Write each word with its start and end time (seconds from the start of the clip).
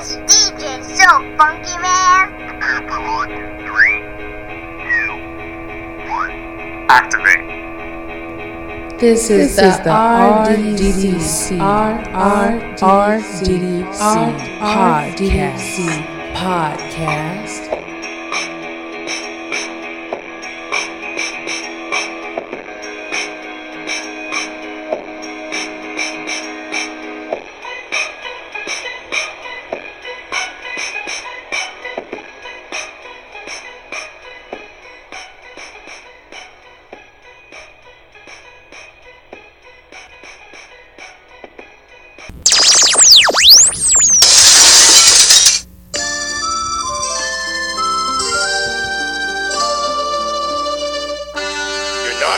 This 0.00 0.16
DJ's 0.16 0.86
so 0.96 1.10
funky, 1.36 1.76
man. 1.76 2.32
Three, 3.68 4.00
two, 4.80 5.12
one. 6.08 6.32
Activate. 6.88 7.44
This 8.98 9.28
is 9.28 9.56
the 9.56 9.62
RDDC 9.90 11.58
RRDDC 11.60 12.80
podcast. 14.58 15.76
podcast. 16.32 17.69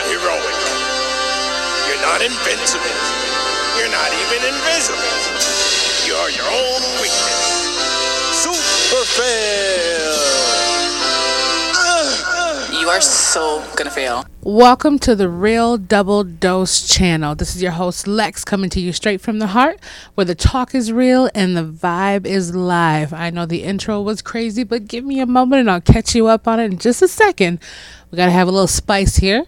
Not 0.03 0.11
heroic. 0.11 0.59
You're 1.87 2.03
not 2.03 2.23
invincible. 2.23 2.83
You're 3.79 3.91
not 3.91 4.11
even 4.13 4.43
invisible. 4.49 4.99
You're 6.07 6.31
your 6.31 6.47
own 6.47 6.83
weakness. 7.01 7.69
Super 8.43 9.05
fail. 9.05 10.43
You 12.81 12.89
are 12.89 13.01
so 13.01 13.65
gonna 13.77 13.91
fail. 13.91 14.25
Welcome 14.43 14.99
to 15.01 15.15
the 15.15 15.29
Real 15.29 15.77
Double 15.77 16.25
Dose 16.25 16.89
channel. 16.89 17.37
This 17.37 17.55
is 17.55 17.63
your 17.63 17.73
host 17.73 18.09
Lex 18.09 18.45
coming 18.45 18.71
to 18.71 18.81
you 18.81 18.93
straight 18.93 19.21
from 19.21 19.39
the 19.39 19.49
heart 19.49 19.79
where 20.17 20.25
the 20.25 20.35
talk 20.35 20.75
is 20.75 20.91
real 20.91 21.31
and 21.33 21.57
the 21.57 21.65
vibe 21.65 22.27
is 22.27 22.57
live. 22.57 23.13
I 23.13 23.31
know 23.31 23.47
the 23.47 23.63
intro 23.63 24.03
was 24.03 24.21
crazy, 24.21 24.65
but 24.65 24.89
give 24.89 25.05
me 25.05 25.21
a 25.21 25.27
moment 25.27 25.61
and 25.61 25.71
I'll 25.71 25.81
catch 25.81 26.17
you 26.17 26.27
up 26.27 26.49
on 26.49 26.59
it 26.59 26.73
in 26.73 26.79
just 26.79 27.03
a 27.03 27.09
second. 27.09 27.61
We 28.11 28.17
got 28.17 28.27
to 28.27 28.33
have 28.33 28.49
a 28.49 28.51
little 28.51 28.67
spice 28.67 29.17
here. 29.17 29.47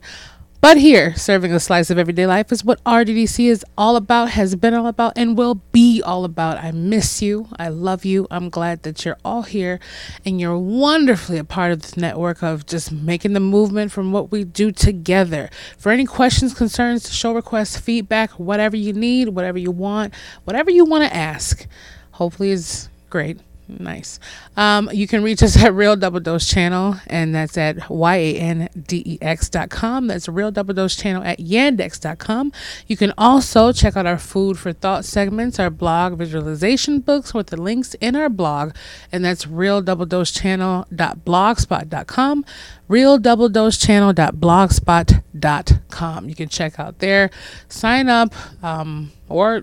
But 0.65 0.79
here, 0.79 1.15
serving 1.15 1.53
a 1.53 1.61
slice 1.61 1.91
of 1.91 1.99
everyday 1.99 2.27
life 2.27 2.51
is 2.51 2.65
what 2.65 2.83
RDDC 2.85 3.51
is 3.51 3.67
all 3.77 3.97
about, 3.97 4.31
has 4.31 4.57
been 4.57 4.73
all 4.73 4.87
about, 4.87 5.13
and 5.15 5.37
will 5.37 5.57
be 5.73 6.01
all 6.03 6.25
about. 6.25 6.57
I 6.57 6.71
miss 6.71 7.21
you. 7.21 7.49
I 7.59 7.69
love 7.69 8.07
you. 8.07 8.27
I'm 8.31 8.49
glad 8.49 8.83
that 8.85 9.05
you're 9.05 9.19
all 9.27 9.43
here 9.43 9.79
and 10.25 10.41
you're 10.41 10.57
wonderfully 10.57 11.37
a 11.37 11.45
part 11.45 11.73
of 11.73 11.83
this 11.83 11.99
network 11.99 12.43
of 12.43 12.65
just 12.65 12.91
making 12.91 13.35
the 13.35 13.41
movement 13.41 13.93
from 13.93 14.11
what 14.11 14.33
we 14.33 14.43
do 14.43 14.73
together. 14.73 15.51
For 15.77 15.93
any 15.93 16.07
questions, 16.07 16.55
concerns, 16.55 17.15
show 17.15 17.35
requests, 17.35 17.77
feedback, 17.77 18.31
whatever 18.31 18.75
you 18.75 18.95
need, 18.95 19.29
whatever 19.29 19.59
you 19.59 19.71
want, 19.71 20.15
whatever 20.45 20.71
you 20.71 20.87
want 20.87 21.05
to 21.05 21.15
ask, 21.15 21.67
hopefully 22.13 22.53
is 22.53 22.89
great. 23.11 23.39
Nice. 23.67 24.21
Um, 24.59 24.91
you 24.93 25.07
can 25.07 25.23
reach 25.23 25.43
us 25.43 25.57
at 25.63 25.73
Real 25.75 25.97
Double 25.97 26.21
Dose 26.21 26.47
Channel, 26.47 26.97
and 27.07 27.35
that's 27.35 27.57
at 27.57 27.89
Y-A-N-D-E-X.com. 27.89 30.07
That's 30.07 30.29
Real 30.29 30.51
Double 30.51 30.75
Dose 30.75 30.95
Channel 30.97 31.23
at 31.23 31.39
Yandex.com. 31.39 32.53
You 32.87 32.99
can 32.99 33.15
also 33.17 33.73
check 33.73 33.97
out 33.97 34.05
our 34.07 34.19
Food 34.19 34.59
for 34.59 34.73
Thought 34.73 35.07
segments, 35.07 35.59
our 35.59 35.71
blog 35.71 36.19
visualization 36.19 37.01
books 37.01 37.33
with 37.33 37.47
the 37.49 37.57
links 37.57 37.95
in 37.95 38.15
our 38.17 38.29
blog, 38.29 38.75
and 39.11 39.25
that's 39.25 39.47
Real 39.47 39.81
Double 39.81 40.05
Dose 40.07 40.31
Channel.blogspot.com. 40.31 42.45
Real 42.87 43.17
Double 43.19 43.49
Dose 43.49 43.79
Channel.blogspot.com. 43.79 46.29
You 46.29 46.35
can 46.35 46.51
check 46.51 46.79
out 46.79 46.99
there, 46.99 47.31
sign 47.69 48.11
up, 48.11 48.35
um, 48.63 49.11
or 49.29 49.63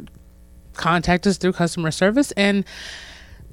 contact 0.73 1.27
us 1.27 1.37
through 1.37 1.53
customer 1.53 1.91
service 1.91 2.31
and 2.31 2.65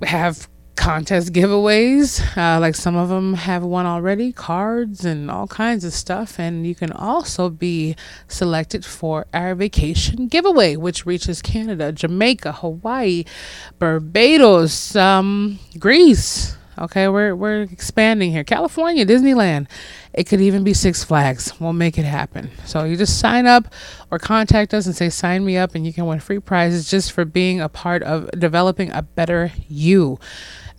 have 0.02 0.48
contest 0.78 1.32
giveaways. 1.32 2.20
Uh, 2.36 2.60
like 2.60 2.74
some 2.74 2.96
of 2.96 3.08
them 3.08 3.34
have 3.34 3.64
one 3.64 3.84
already, 3.84 4.32
cards 4.32 5.04
and 5.04 5.30
all 5.30 5.46
kinds 5.46 5.84
of 5.84 5.92
stuff. 5.92 6.38
And 6.38 6.66
you 6.66 6.74
can 6.74 6.92
also 6.92 7.50
be 7.50 7.96
selected 8.28 8.84
for 8.84 9.26
our 9.34 9.54
vacation 9.54 10.28
giveaway, 10.28 10.76
which 10.76 11.04
reaches 11.04 11.42
Canada, 11.42 11.92
Jamaica, 11.92 12.52
Hawaii, 12.52 13.24
Barbados, 13.78 14.94
um, 14.94 15.58
Greece. 15.78 16.57
Okay, 16.80 17.08
we're 17.08 17.34
we're 17.34 17.62
expanding 17.62 18.30
here. 18.30 18.44
California, 18.44 19.04
Disneyland. 19.04 19.68
It 20.12 20.24
could 20.24 20.40
even 20.40 20.62
be 20.62 20.74
Six 20.74 21.02
Flags. 21.02 21.58
We'll 21.60 21.72
make 21.72 21.98
it 21.98 22.04
happen. 22.04 22.50
So 22.64 22.84
you 22.84 22.96
just 22.96 23.18
sign 23.18 23.46
up 23.46 23.72
or 24.10 24.18
contact 24.18 24.72
us 24.74 24.86
and 24.86 24.94
say 24.94 25.08
sign 25.08 25.44
me 25.44 25.56
up 25.56 25.74
and 25.74 25.84
you 25.84 25.92
can 25.92 26.06
win 26.06 26.20
free 26.20 26.38
prizes 26.38 26.88
just 26.88 27.12
for 27.12 27.24
being 27.24 27.60
a 27.60 27.68
part 27.68 28.02
of 28.02 28.30
developing 28.38 28.92
a 28.92 29.02
better 29.02 29.52
you. 29.68 30.18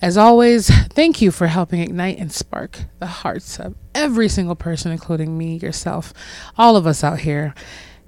As 0.01 0.17
always, 0.17 0.69
thank 0.69 1.21
you 1.21 1.29
for 1.31 1.47
helping 1.47 1.81
ignite 1.81 2.17
and 2.17 2.31
spark 2.31 2.85
the 2.99 3.07
hearts 3.07 3.59
of 3.59 3.75
every 3.93 4.29
single 4.29 4.55
person, 4.55 4.93
including 4.93 5.37
me, 5.37 5.57
yourself, 5.57 6.13
all 6.57 6.77
of 6.77 6.87
us 6.87 7.03
out 7.03 7.19
here. 7.19 7.53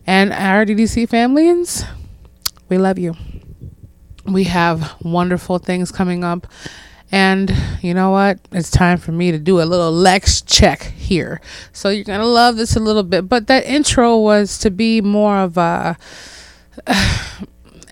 And 0.07 0.31
our 0.31 0.65
DDC 0.65 1.09
families, 1.09 1.83
we 2.69 2.77
love 2.77 2.97
you. 2.97 3.15
We 4.25 4.45
have 4.45 4.95
wonderful 5.01 5.59
things 5.59 5.91
coming 5.91 6.23
up. 6.23 6.47
And 7.11 7.53
you 7.81 7.93
know 7.93 8.11
what? 8.11 8.39
It's 8.51 8.71
time 8.71 8.97
for 8.97 9.11
me 9.11 9.31
to 9.31 9.37
do 9.37 9.61
a 9.61 9.63
little 9.63 9.91
Lex 9.91 10.41
check 10.41 10.81
here. 10.83 11.41
So 11.73 11.89
you're 11.89 12.05
going 12.05 12.21
to 12.21 12.25
love 12.25 12.55
this 12.55 12.75
a 12.75 12.79
little 12.79 13.03
bit. 13.03 13.27
But 13.27 13.47
that 13.47 13.65
intro 13.65 14.17
was 14.17 14.57
to 14.59 14.71
be 14.71 15.01
more 15.01 15.37
of 15.37 15.57
a. 15.57 15.97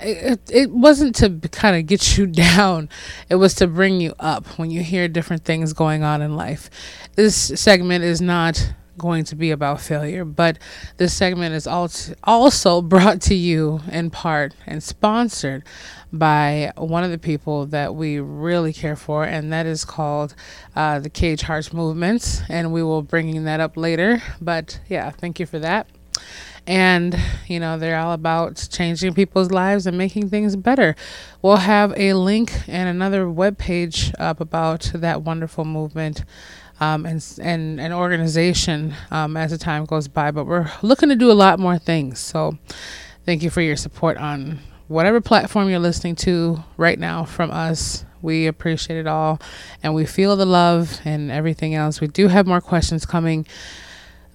It, 0.01 0.39
it 0.49 0.71
wasn't 0.71 1.13
to 1.17 1.29
kind 1.49 1.75
of 1.75 1.85
get 1.85 2.17
you 2.17 2.25
down. 2.55 2.87
It 3.27 3.35
was 3.35 3.53
to 3.55 3.67
bring 3.67 3.99
you 3.99 4.13
up 4.17 4.47
when 4.57 4.71
you 4.71 4.81
hear 4.81 5.09
different 5.09 5.43
things 5.43 5.73
going 5.73 6.03
on 6.03 6.21
in 6.21 6.37
life. 6.37 6.69
This 7.15 7.35
segment 7.35 8.05
is 8.05 8.21
not 8.21 8.75
going 8.99 9.23
to 9.23 9.35
be 9.35 9.49
about 9.49 9.81
failure, 9.81 10.23
but 10.23 10.59
this 10.97 11.13
segment 11.13 11.55
is 11.55 11.65
also 11.65 12.81
brought 12.83 13.21
to 13.21 13.33
you 13.33 13.79
in 13.91 14.11
part 14.11 14.53
and 14.67 14.83
sponsored 14.83 15.63
by 16.11 16.71
one 16.75 17.03
of 17.03 17.11
the 17.11 17.17
people 17.17 17.65
that 17.67 17.95
we 17.95 18.19
really 18.19 18.73
care 18.73 18.95
for, 18.95 19.23
and 19.23 19.51
that 19.53 19.65
is 19.65 19.85
called 19.85 20.35
uh, 20.75 20.99
the 20.99 21.09
Cage 21.09 21.41
Hearts 21.41 21.73
Movements, 21.73 22.41
and 22.49 22.71
we 22.71 22.83
will 22.83 23.01
bringing 23.01 23.43
that 23.45 23.59
up 23.59 23.77
later. 23.77 24.21
But 24.41 24.79
yeah, 24.87 25.09
thank 25.11 25.39
you 25.39 25.45
for 25.45 25.59
that. 25.59 25.87
And 26.67 27.19
you 27.47 27.59
know 27.59 27.79
they're 27.79 27.97
all 27.97 28.13
about 28.13 28.67
changing 28.71 29.13
people's 29.13 29.49
lives 29.49 29.87
and 29.87 29.97
making 29.97 30.29
things 30.29 30.55
better. 30.55 30.95
We'll 31.41 31.57
have 31.57 31.93
a 31.97 32.13
link 32.13 32.51
and 32.67 32.89
another 32.89 33.29
web 33.29 33.57
page 33.57 34.13
up 34.19 34.39
about 34.39 34.91
that 34.93 35.23
wonderful 35.23 35.65
movement 35.65 36.23
um, 36.79 37.05
and 37.05 37.23
and 37.41 37.79
an 37.79 37.93
organization 37.93 38.93
um, 39.11 39.37
as 39.37 39.51
the 39.51 39.57
time 39.57 39.85
goes 39.85 40.07
by. 40.07 40.31
But 40.31 40.45
we're 40.45 40.71
looking 40.81 41.09
to 41.09 41.15
do 41.15 41.31
a 41.31 41.33
lot 41.33 41.59
more 41.59 41.77
things. 41.77 42.19
So 42.19 42.57
thank 43.25 43.43
you 43.43 43.49
for 43.49 43.61
your 43.61 43.75
support 43.75 44.17
on 44.17 44.59
whatever 44.87 45.21
platform 45.21 45.69
you're 45.69 45.79
listening 45.79 46.15
to 46.15 46.63
right 46.77 46.99
now 46.99 47.23
from 47.23 47.51
us. 47.51 48.05
We 48.21 48.47
appreciate 48.47 48.99
it 48.99 49.07
all, 49.07 49.39
and 49.81 49.95
we 49.95 50.05
feel 50.05 50.35
the 50.35 50.45
love 50.45 50.99
and 51.05 51.31
everything 51.31 51.73
else. 51.73 52.01
We 52.01 52.07
do 52.07 52.27
have 52.27 52.45
more 52.45 52.59
questions 52.59 53.05
coming 53.05 53.47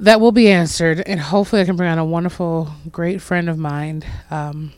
that 0.01 0.21
will 0.21 0.33
be 0.33 0.51
answered, 0.51 1.03
and 1.07 1.21
hopefully, 1.21 1.63
I 1.63 1.65
can 1.65 1.77
bring 1.77 1.91
on 1.91 1.99
a 1.99 2.05
wonderful, 2.05 2.73
great 2.91 3.21
friend 3.21 3.49
of 3.49 3.59
mine. 3.59 4.03
Um, 4.31 4.73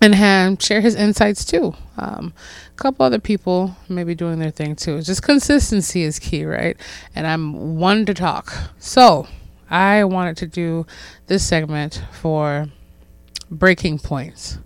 and 0.00 0.14
have 0.14 0.62
share 0.62 0.80
his 0.80 0.94
insights 0.94 1.44
too. 1.44 1.74
Um, 1.96 2.32
a 2.72 2.76
couple 2.76 3.04
other 3.04 3.18
people 3.18 3.76
maybe 3.88 4.14
doing 4.14 4.38
their 4.38 4.50
thing 4.50 4.76
too. 4.76 5.02
Just 5.02 5.22
consistency 5.22 6.02
is 6.02 6.18
key, 6.18 6.44
right? 6.44 6.76
And 7.14 7.26
I'm 7.26 7.78
one 7.78 8.06
to 8.06 8.14
talk. 8.14 8.52
So 8.78 9.26
I 9.70 10.04
wanted 10.04 10.36
to 10.38 10.46
do 10.46 10.86
this 11.26 11.46
segment 11.46 12.02
for 12.12 12.68
breaking 13.50 13.98
points. 13.98 14.58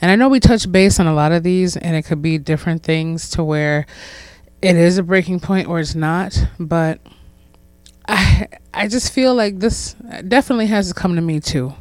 And 0.00 0.10
I 0.10 0.16
know 0.16 0.28
we 0.28 0.40
touch 0.40 0.70
base 0.70 0.98
on 0.98 1.06
a 1.06 1.14
lot 1.14 1.32
of 1.32 1.42
these, 1.42 1.76
and 1.76 1.94
it 1.94 2.02
could 2.02 2.22
be 2.22 2.38
different 2.38 2.82
things 2.82 3.28
to 3.30 3.44
where 3.44 3.86
it 4.62 4.76
is 4.76 4.96
a 4.96 5.02
breaking 5.02 5.40
point 5.40 5.68
or 5.68 5.78
it's 5.78 5.94
not. 5.94 6.42
But 6.58 7.00
I, 8.08 8.48
I 8.72 8.88
just 8.88 9.12
feel 9.12 9.34
like 9.34 9.58
this 9.58 9.94
definitely 10.26 10.66
has 10.66 10.88
to 10.88 10.94
come 10.94 11.16
to 11.16 11.20
me 11.20 11.38
too. 11.38 11.74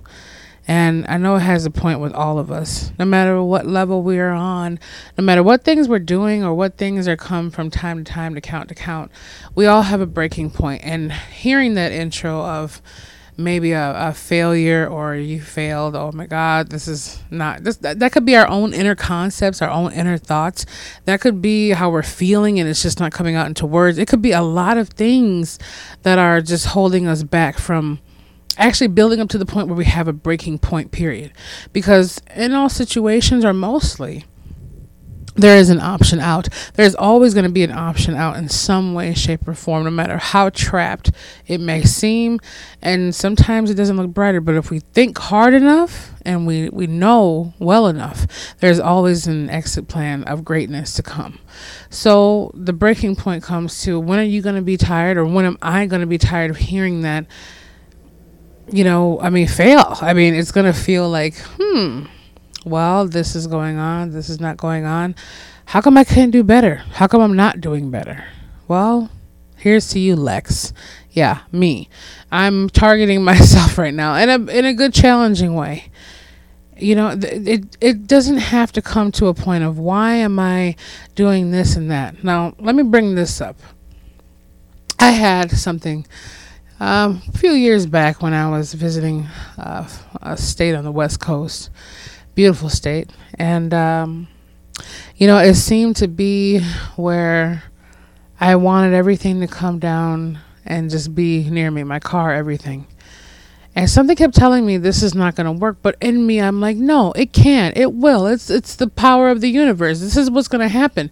And 0.69 1.07
I 1.07 1.17
know 1.17 1.35
it 1.35 1.39
has 1.39 1.65
a 1.65 1.71
point 1.71 1.99
with 1.99 2.13
all 2.13 2.37
of 2.37 2.51
us, 2.51 2.91
no 2.99 3.03
matter 3.03 3.41
what 3.41 3.65
level 3.65 4.03
we 4.03 4.19
are 4.19 4.29
on, 4.29 4.79
no 5.17 5.23
matter 5.23 5.41
what 5.41 5.63
things 5.63 5.89
we're 5.89 5.97
doing 5.97 6.43
or 6.43 6.53
what 6.53 6.77
things 6.77 7.07
are 7.07 7.17
come 7.17 7.49
from 7.49 7.71
time 7.71 8.03
to 8.03 8.11
time 8.11 8.35
to 8.35 8.41
count 8.41 8.69
to 8.69 8.75
count. 8.75 9.11
We 9.55 9.65
all 9.65 9.81
have 9.81 9.99
a 9.99 10.05
breaking 10.05 10.51
point. 10.51 10.83
And 10.83 11.11
hearing 11.11 11.73
that 11.73 11.91
intro 11.91 12.45
of 12.45 12.83
maybe 13.35 13.71
a, 13.71 14.09
a 14.09 14.13
failure 14.13 14.87
or 14.87 15.15
you 15.15 15.41
failed. 15.41 15.95
Oh 15.95 16.11
my 16.11 16.27
God, 16.27 16.69
this 16.69 16.87
is 16.87 17.19
not 17.31 17.63
this. 17.63 17.77
That, 17.77 17.97
that 17.97 18.11
could 18.11 18.25
be 18.25 18.35
our 18.35 18.47
own 18.47 18.71
inner 18.71 18.93
concepts, 18.93 19.63
our 19.63 19.71
own 19.71 19.91
inner 19.93 20.19
thoughts. 20.19 20.67
That 21.05 21.19
could 21.19 21.41
be 21.41 21.71
how 21.71 21.89
we're 21.89 22.03
feeling 22.03 22.59
and 22.59 22.69
it's 22.69 22.83
just 22.83 22.99
not 22.99 23.11
coming 23.11 23.33
out 23.33 23.47
into 23.47 23.65
words. 23.65 23.97
It 23.97 24.07
could 24.07 24.21
be 24.21 24.33
a 24.33 24.43
lot 24.43 24.77
of 24.77 24.89
things 24.89 25.57
that 26.03 26.19
are 26.19 26.41
just 26.41 26.67
holding 26.67 27.07
us 27.07 27.23
back 27.23 27.57
from 27.57 28.01
actually 28.59 28.87
building 28.87 29.19
up 29.19 29.29
to 29.29 29.37
the 29.37 29.45
point 29.45 29.67
where 29.67 29.77
we 29.77 29.85
have 29.85 30.07
a 30.07 30.13
breaking 30.13 30.59
point 30.59 30.91
period 30.91 31.31
because 31.73 32.21
in 32.35 32.53
all 32.53 32.69
situations 32.69 33.43
or 33.43 33.53
mostly 33.53 34.25
there 35.35 35.57
is 35.57 35.69
an 35.69 35.79
option 35.79 36.19
out. 36.19 36.49
There's 36.73 36.95
always 36.95 37.33
going 37.33 37.45
to 37.45 37.51
be 37.51 37.63
an 37.63 37.71
option 37.71 38.15
out 38.15 38.35
in 38.35 38.49
some 38.49 38.93
way, 38.93 39.13
shape, 39.13 39.47
or 39.47 39.53
form, 39.53 39.85
no 39.85 39.89
matter 39.89 40.17
how 40.17 40.49
trapped 40.49 41.11
it 41.47 41.59
may 41.59 41.83
seem. 41.83 42.39
And 42.81 43.15
sometimes 43.15 43.69
it 43.69 43.75
doesn't 43.75 43.95
look 43.95 44.13
brighter, 44.13 44.41
but 44.41 44.55
if 44.55 44.69
we 44.69 44.79
think 44.79 45.17
hard 45.17 45.53
enough 45.53 46.13
and 46.23 46.45
we, 46.45 46.69
we 46.69 46.87
know 46.87 47.53
well 47.59 47.87
enough, 47.87 48.27
there's 48.59 48.79
always 48.79 49.27
an 49.27 49.49
exit 49.49 49.87
plan 49.87 50.23
of 50.25 50.43
greatness 50.43 50.93
to 50.95 51.03
come. 51.03 51.39
So 51.89 52.51
the 52.53 52.73
breaking 52.73 53.15
point 53.15 53.43
comes 53.43 53.81
to 53.83 53.99
when 53.99 54.19
are 54.19 54.23
you 54.23 54.41
going 54.41 54.55
to 54.55 54.61
be 54.61 54.77
tired, 54.77 55.17
or 55.17 55.25
when 55.25 55.45
am 55.45 55.57
I 55.61 55.85
going 55.85 56.01
to 56.01 56.07
be 56.07 56.17
tired 56.17 56.51
of 56.51 56.57
hearing 56.57 57.01
that? 57.01 57.25
You 58.71 58.83
know, 58.83 59.19
I 59.19 59.29
mean, 59.29 59.47
fail. 59.47 59.97
I 60.01 60.13
mean, 60.13 60.33
it's 60.33 60.51
going 60.51 60.71
to 60.71 60.79
feel 60.79 61.09
like, 61.09 61.35
hmm, 61.57 62.05
well, 62.65 63.07
this 63.07 63.35
is 63.35 63.47
going 63.47 63.77
on, 63.77 64.11
this 64.11 64.29
is 64.29 64.39
not 64.39 64.57
going 64.57 64.85
on. 64.85 65.15
How 65.65 65.81
come 65.81 65.97
I 65.97 66.03
can't 66.03 66.31
do 66.31 66.43
better? 66.43 66.75
How 66.93 67.07
come 67.07 67.21
I'm 67.21 67.35
not 67.35 67.61
doing 67.61 67.91
better? 67.91 68.25
Well, 68.67 69.09
here's 69.55 69.87
to 69.89 69.99
you, 69.99 70.15
Lex. 70.15 70.73
Yeah, 71.11 71.41
me. 71.51 71.89
I'm 72.31 72.69
targeting 72.69 73.23
myself 73.23 73.77
right 73.77 73.93
now 73.93 74.15
in 74.15 74.29
a 74.29 74.51
in 74.51 74.65
a 74.65 74.73
good 74.73 74.93
challenging 74.93 75.55
way. 75.55 75.91
You 76.77 76.95
know, 76.95 77.17
it 77.21 77.77
it 77.81 78.07
doesn't 78.07 78.37
have 78.37 78.71
to 78.73 78.81
come 78.81 79.11
to 79.13 79.27
a 79.27 79.33
point 79.33 79.63
of 79.63 79.77
why 79.77 80.15
am 80.15 80.39
I 80.39 80.75
doing 81.15 81.51
this 81.51 81.75
and 81.75 81.91
that. 81.91 82.23
Now, 82.23 82.55
let 82.59 82.75
me 82.75 82.83
bring 82.83 83.15
this 83.15 83.41
up. 83.41 83.57
I 84.97 85.11
had 85.11 85.51
something 85.51 86.05
um, 86.79 87.21
a 87.27 87.37
few 87.37 87.51
years 87.51 87.85
back 87.85 88.21
when 88.21 88.33
I 88.33 88.49
was 88.49 88.73
visiting 88.73 89.27
uh, 89.57 89.87
a 90.21 90.37
state 90.37 90.75
on 90.75 90.83
the 90.83 90.91
West 90.91 91.19
Coast 91.19 91.69
beautiful 92.39 92.69
state. 92.69 93.11
And, 93.33 93.73
um, 93.73 94.29
you 95.17 95.27
know, 95.27 95.39
it 95.39 95.55
seemed 95.55 95.97
to 95.97 96.07
be 96.07 96.61
where 96.95 97.63
I 98.39 98.55
wanted 98.55 98.93
everything 98.93 99.41
to 99.41 99.47
come 99.47 99.77
down 99.77 100.39
and 100.65 100.89
just 100.89 101.13
be 101.13 101.49
near 101.49 101.69
me 101.69 101.83
my 101.83 101.99
car, 101.99 102.33
everything. 102.33 102.87
And 103.75 103.89
something 103.89 104.15
kept 104.15 104.35
telling 104.35 104.65
me 104.65 104.77
this 104.77 105.03
is 105.03 105.13
not 105.13 105.35
going 105.35 105.45
to 105.45 105.51
work, 105.51 105.79
but 105.81 105.97
in 105.99 106.25
me 106.25 106.39
I'm 106.39 106.61
like, 106.61 106.77
no, 106.77 107.11
it 107.11 107.33
can't. 107.33 107.75
It 107.75 107.93
will. 107.93 108.25
It's 108.25 108.49
it's 108.49 108.77
the 108.77 108.87
power 108.87 109.29
of 109.29 109.41
the 109.41 109.49
universe. 109.49 109.99
This 109.99 110.15
is 110.15 110.31
what's 110.31 110.47
going 110.47 110.61
to 110.61 110.69
happen. 110.69 111.11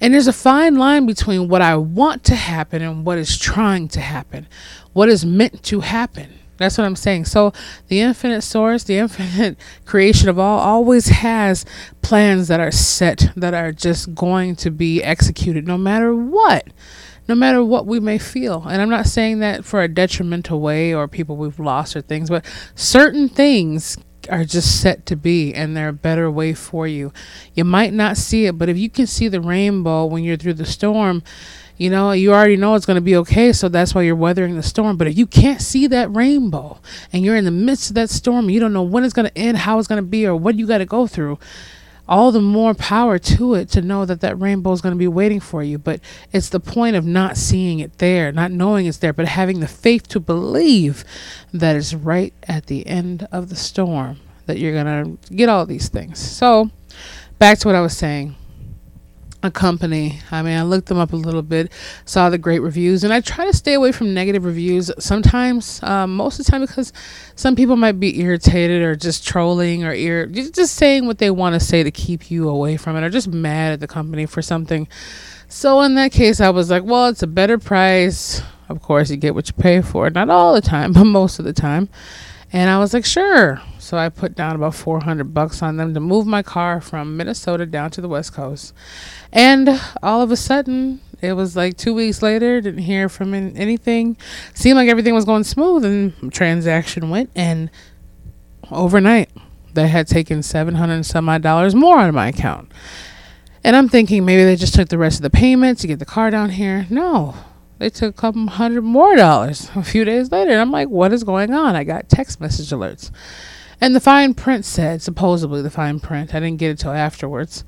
And 0.00 0.14
there's 0.14 0.28
a 0.28 0.32
fine 0.32 0.76
line 0.76 1.06
between 1.06 1.48
what 1.48 1.62
I 1.62 1.76
want 1.76 2.24
to 2.24 2.36
happen 2.36 2.82
and 2.82 3.04
what 3.04 3.18
is 3.18 3.36
trying 3.36 3.88
to 3.88 4.00
happen. 4.00 4.46
What 4.92 5.08
is 5.08 5.24
meant 5.24 5.62
to 5.64 5.80
happen. 5.80 6.38
That's 6.58 6.76
what 6.76 6.84
I'm 6.84 6.96
saying. 6.96 7.24
So 7.24 7.52
the 7.86 8.00
infinite 8.00 8.42
source, 8.42 8.84
the 8.84 8.98
infinite 8.98 9.56
creation 9.84 10.28
of 10.28 10.38
all, 10.38 10.58
always 10.58 11.08
has 11.08 11.64
plans 12.02 12.48
that 12.48 12.60
are 12.60 12.72
set, 12.72 13.30
that 13.36 13.54
are 13.54 13.72
just 13.72 14.14
going 14.14 14.56
to 14.56 14.70
be 14.70 15.02
executed 15.02 15.66
no 15.66 15.78
matter 15.78 16.14
what. 16.14 16.66
No 17.28 17.34
matter 17.34 17.62
what 17.62 17.86
we 17.86 18.00
may 18.00 18.18
feel. 18.18 18.64
And 18.68 18.80
I'm 18.80 18.88
not 18.88 19.06
saying 19.06 19.40
that 19.40 19.64
for 19.64 19.82
a 19.82 19.88
detrimental 19.88 20.60
way 20.60 20.94
or 20.94 21.06
people 21.06 21.36
we've 21.36 21.60
lost 21.60 21.94
or 21.94 22.00
things, 22.00 22.30
but 22.30 22.44
certain 22.74 23.28
things 23.28 23.98
are 24.28 24.44
just 24.44 24.80
set 24.80 25.06
to 25.06 25.16
be 25.16 25.54
and 25.54 25.76
they're 25.76 25.88
a 25.88 25.92
better 25.92 26.30
way 26.30 26.54
for 26.54 26.86
you. 26.86 27.12
You 27.54 27.64
might 27.64 27.92
not 27.92 28.16
see 28.16 28.46
it, 28.46 28.58
but 28.58 28.68
if 28.68 28.76
you 28.76 28.90
can 28.90 29.06
see 29.06 29.28
the 29.28 29.40
rainbow 29.40 30.04
when 30.06 30.24
you're 30.24 30.36
through 30.36 30.54
the 30.54 30.66
storm, 30.66 31.22
you 31.76 31.90
know, 31.90 32.10
you 32.10 32.32
already 32.32 32.56
know 32.56 32.74
it's 32.74 32.86
going 32.86 32.96
to 32.96 33.00
be 33.00 33.16
okay, 33.16 33.52
so 33.52 33.68
that's 33.68 33.94
why 33.94 34.02
you're 34.02 34.16
weathering 34.16 34.56
the 34.56 34.62
storm. 34.64 34.96
But 34.96 35.06
if 35.06 35.16
you 35.16 35.26
can't 35.26 35.62
see 35.62 35.86
that 35.86 36.14
rainbow 36.14 36.80
and 37.12 37.24
you're 37.24 37.36
in 37.36 37.44
the 37.44 37.52
midst 37.52 37.90
of 37.90 37.94
that 37.94 38.10
storm, 38.10 38.50
you 38.50 38.58
don't 38.58 38.72
know 38.72 38.82
when 38.82 39.04
it's 39.04 39.14
going 39.14 39.28
to 39.28 39.38
end, 39.38 39.58
how 39.58 39.78
it's 39.78 39.86
going 39.86 40.02
to 40.02 40.08
be, 40.08 40.26
or 40.26 40.34
what 40.34 40.56
you 40.56 40.66
got 40.66 40.78
to 40.78 40.86
go 40.86 41.06
through, 41.06 41.38
all 42.08 42.32
the 42.32 42.40
more 42.40 42.74
power 42.74 43.18
to 43.18 43.54
it 43.54 43.68
to 43.70 43.82
know 43.82 44.04
that 44.04 44.20
that 44.20 44.40
rainbow 44.40 44.72
is 44.72 44.80
going 44.80 44.94
to 44.94 44.98
be 44.98 45.08
waiting 45.08 45.40
for 45.40 45.62
you. 45.62 45.78
But 45.78 46.00
it's 46.32 46.48
the 46.48 46.60
point 46.60 46.96
of 46.96 47.04
not 47.04 47.36
seeing 47.36 47.80
it 47.80 47.98
there, 47.98 48.32
not 48.32 48.50
knowing 48.50 48.86
it's 48.86 48.98
there, 48.98 49.12
but 49.12 49.28
having 49.28 49.60
the 49.60 49.68
faith 49.68 50.08
to 50.08 50.20
believe 50.20 51.04
that 51.52 51.76
it's 51.76 51.92
right 51.92 52.32
at 52.44 52.66
the 52.66 52.86
end 52.86 53.28
of 53.30 53.50
the 53.50 53.56
storm 53.56 54.18
that 54.46 54.58
you're 54.58 54.72
going 54.72 55.18
to 55.18 55.34
get 55.34 55.48
all 55.48 55.66
these 55.66 55.88
things. 55.88 56.18
So, 56.18 56.70
back 57.38 57.58
to 57.58 57.68
what 57.68 57.74
I 57.74 57.82
was 57.82 57.96
saying 57.96 58.34
a 59.42 59.50
company. 59.50 60.20
I 60.30 60.42
mean, 60.42 60.58
I 60.58 60.62
looked 60.62 60.86
them 60.86 60.98
up 60.98 61.12
a 61.12 61.16
little 61.16 61.42
bit, 61.42 61.70
saw 62.04 62.28
the 62.28 62.38
great 62.38 62.58
reviews, 62.60 63.04
and 63.04 63.12
I 63.12 63.20
try 63.20 63.44
to 63.46 63.52
stay 63.52 63.74
away 63.74 63.92
from 63.92 64.12
negative 64.12 64.44
reviews 64.44 64.90
sometimes, 64.98 65.82
um, 65.82 66.16
most 66.16 66.40
of 66.40 66.46
the 66.46 66.50
time, 66.50 66.62
because 66.62 66.92
some 67.36 67.54
people 67.54 67.76
might 67.76 68.00
be 68.00 68.20
irritated 68.20 68.82
or 68.82 68.96
just 68.96 69.26
trolling 69.26 69.84
or 69.84 69.92
ir- 69.92 70.26
just 70.26 70.74
saying 70.74 71.06
what 71.06 71.18
they 71.18 71.30
want 71.30 71.54
to 71.54 71.60
say 71.60 71.82
to 71.82 71.90
keep 71.90 72.30
you 72.30 72.48
away 72.48 72.76
from 72.76 72.96
it 72.96 73.04
or 73.04 73.10
just 73.10 73.28
mad 73.28 73.72
at 73.72 73.80
the 73.80 73.86
company 73.86 74.26
for 74.26 74.42
something. 74.42 74.88
So, 75.48 75.80
in 75.82 75.94
that 75.94 76.12
case, 76.12 76.40
I 76.40 76.50
was 76.50 76.70
like, 76.70 76.84
well, 76.84 77.06
it's 77.06 77.22
a 77.22 77.28
better 77.28 77.58
price. 77.58 78.42
Of 78.68 78.82
course, 78.82 79.10
you 79.10 79.16
get 79.16 79.34
what 79.34 79.48
you 79.48 79.54
pay 79.54 79.80
for. 79.80 80.10
Not 80.10 80.30
all 80.30 80.52
the 80.52 80.60
time, 80.60 80.92
but 80.94 81.04
most 81.04 81.38
of 81.38 81.44
the 81.44 81.52
time. 81.52 81.88
And 82.52 82.70
I 82.70 82.78
was 82.78 82.94
like, 82.94 83.04
sure. 83.04 83.60
So 83.78 83.96
I 83.98 84.08
put 84.08 84.34
down 84.34 84.56
about 84.56 84.74
400 84.74 85.34
bucks 85.34 85.62
on 85.62 85.76
them 85.76 85.94
to 85.94 86.00
move 86.00 86.26
my 86.26 86.42
car 86.42 86.80
from 86.80 87.16
Minnesota 87.16 87.66
down 87.66 87.90
to 87.92 88.00
the 88.00 88.08
West 88.08 88.32
Coast. 88.32 88.72
And 89.32 89.80
all 90.02 90.22
of 90.22 90.30
a 90.30 90.36
sudden, 90.36 91.00
it 91.20 91.34
was 91.34 91.56
like 91.56 91.76
two 91.76 91.92
weeks 91.92 92.22
later, 92.22 92.60
didn't 92.60 92.82
hear 92.82 93.08
from 93.08 93.34
anything. 93.34 94.16
Seemed 94.54 94.76
like 94.76 94.88
everything 94.88 95.14
was 95.14 95.24
going 95.24 95.44
smooth, 95.44 95.84
and 95.84 96.32
transaction 96.32 97.10
went. 97.10 97.30
And 97.34 97.70
overnight, 98.70 99.30
they 99.74 99.88
had 99.88 100.06
taken 100.06 100.42
700 100.42 100.92
and 100.92 101.06
some 101.06 101.28
odd 101.28 101.42
dollars 101.42 101.74
more 101.74 101.98
out 101.98 102.08
of 102.08 102.14
my 102.14 102.28
account. 102.28 102.72
And 103.64 103.76
I'm 103.76 103.88
thinking 103.88 104.24
maybe 104.24 104.44
they 104.44 104.56
just 104.56 104.74
took 104.74 104.88
the 104.88 104.98
rest 104.98 105.18
of 105.18 105.22
the 105.22 105.30
payment 105.30 105.78
to 105.80 105.86
get 105.86 105.98
the 105.98 106.06
car 106.06 106.30
down 106.30 106.50
here. 106.50 106.86
No, 106.88 107.34
they 107.78 107.90
took 107.90 108.14
a 108.14 108.20
couple 108.20 108.46
hundred 108.46 108.82
more 108.82 109.16
dollars 109.16 109.70
a 109.74 109.82
few 109.82 110.04
days 110.04 110.30
later. 110.30 110.50
And 110.50 110.60
I'm 110.60 110.70
like, 110.70 110.88
what 110.88 111.12
is 111.12 111.24
going 111.24 111.52
on? 111.52 111.76
I 111.76 111.84
got 111.84 112.08
text 112.08 112.40
message 112.40 112.70
alerts. 112.70 113.10
And 113.80 113.94
the 113.94 114.00
fine 114.00 114.34
print 114.34 114.64
said, 114.64 115.02
supposedly 115.02 115.62
the 115.62 115.70
fine 115.70 116.00
print, 116.00 116.34
I 116.34 116.40
didn't 116.40 116.58
get 116.58 116.72
it 116.72 116.78
till 116.80 116.92
afterwards. 116.92 117.64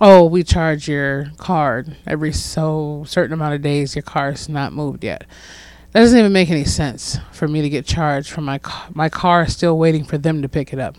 Oh, 0.00 0.24
we 0.24 0.42
charge 0.42 0.88
your 0.88 1.26
card 1.36 1.96
every 2.06 2.32
so 2.32 3.04
certain 3.06 3.32
amount 3.32 3.54
of 3.54 3.62
days. 3.62 3.94
Your 3.94 4.02
car's 4.02 4.48
not 4.48 4.72
moved 4.72 5.04
yet. 5.04 5.24
That 5.92 6.00
doesn't 6.00 6.18
even 6.18 6.32
make 6.32 6.50
any 6.50 6.64
sense 6.64 7.18
for 7.30 7.46
me 7.46 7.62
to 7.62 7.68
get 7.68 7.86
charged 7.86 8.30
for 8.30 8.40
my 8.40 8.58
car. 8.58 8.88
My 8.92 9.08
car 9.08 9.44
is 9.44 9.52
still 9.52 9.78
waiting 9.78 10.02
for 10.02 10.18
them 10.18 10.42
to 10.42 10.48
pick 10.48 10.72
it 10.72 10.80
up. 10.80 10.96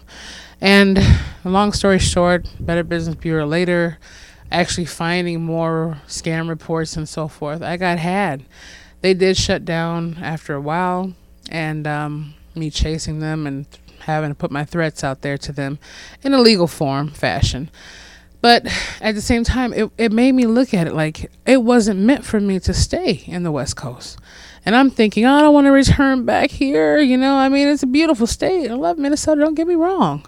And 0.61 0.99
long 1.43 1.73
story 1.73 1.99
short, 1.99 2.47
Better 2.61 2.83
Business 2.83 3.15
Bureau 3.15 3.45
later 3.45 3.97
actually 4.55 4.85
finding 4.85 5.43
more 5.43 6.01
scam 6.07 6.47
reports 6.47 6.95
and 6.95 7.07
so 7.07 7.27
forth. 7.27 7.61
I 7.61 7.75
got 7.77 7.99
had. 7.99 8.45
They 9.01 9.13
did 9.13 9.37
shut 9.37 9.65
down 9.65 10.17
after 10.21 10.55
a 10.55 10.61
while, 10.61 11.13
and 11.49 11.85
um, 11.85 12.33
me 12.55 12.69
chasing 12.69 13.19
them 13.19 13.45
and 13.45 13.67
having 13.99 14.31
to 14.31 14.35
put 14.35 14.51
my 14.51 14.63
threats 14.63 15.03
out 15.03 15.21
there 15.21 15.37
to 15.39 15.51
them 15.51 15.77
in 16.23 16.33
a 16.33 16.39
legal 16.39 16.67
form 16.67 17.09
fashion. 17.11 17.69
But 18.41 18.65
at 19.01 19.15
the 19.15 19.21
same 19.21 19.43
time, 19.43 19.73
it, 19.73 19.91
it 19.97 20.11
made 20.11 20.33
me 20.33 20.45
look 20.45 20.73
at 20.73 20.87
it 20.87 20.93
like 20.93 21.31
it 21.45 21.63
wasn't 21.63 21.99
meant 21.99 22.25
for 22.25 22.39
me 22.39 22.59
to 22.61 22.73
stay 22.73 23.23
in 23.25 23.43
the 23.43 23.51
West 23.51 23.75
Coast. 23.75 24.19
And 24.65 24.75
I'm 24.75 24.89
thinking, 24.89 25.25
oh, 25.25 25.33
I 25.33 25.41
don't 25.41 25.53
want 25.53 25.65
to 25.65 25.71
return 25.71 26.25
back 26.25 26.49
here. 26.49 26.99
You 26.99 27.17
know, 27.17 27.35
I 27.35 27.49
mean, 27.49 27.67
it's 27.67 27.83
a 27.83 27.87
beautiful 27.87 28.27
state. 28.27 28.71
I 28.71 28.75
love 28.75 28.97
Minnesota. 28.97 29.41
Don't 29.41 29.55
get 29.55 29.67
me 29.67 29.75
wrong 29.75 30.25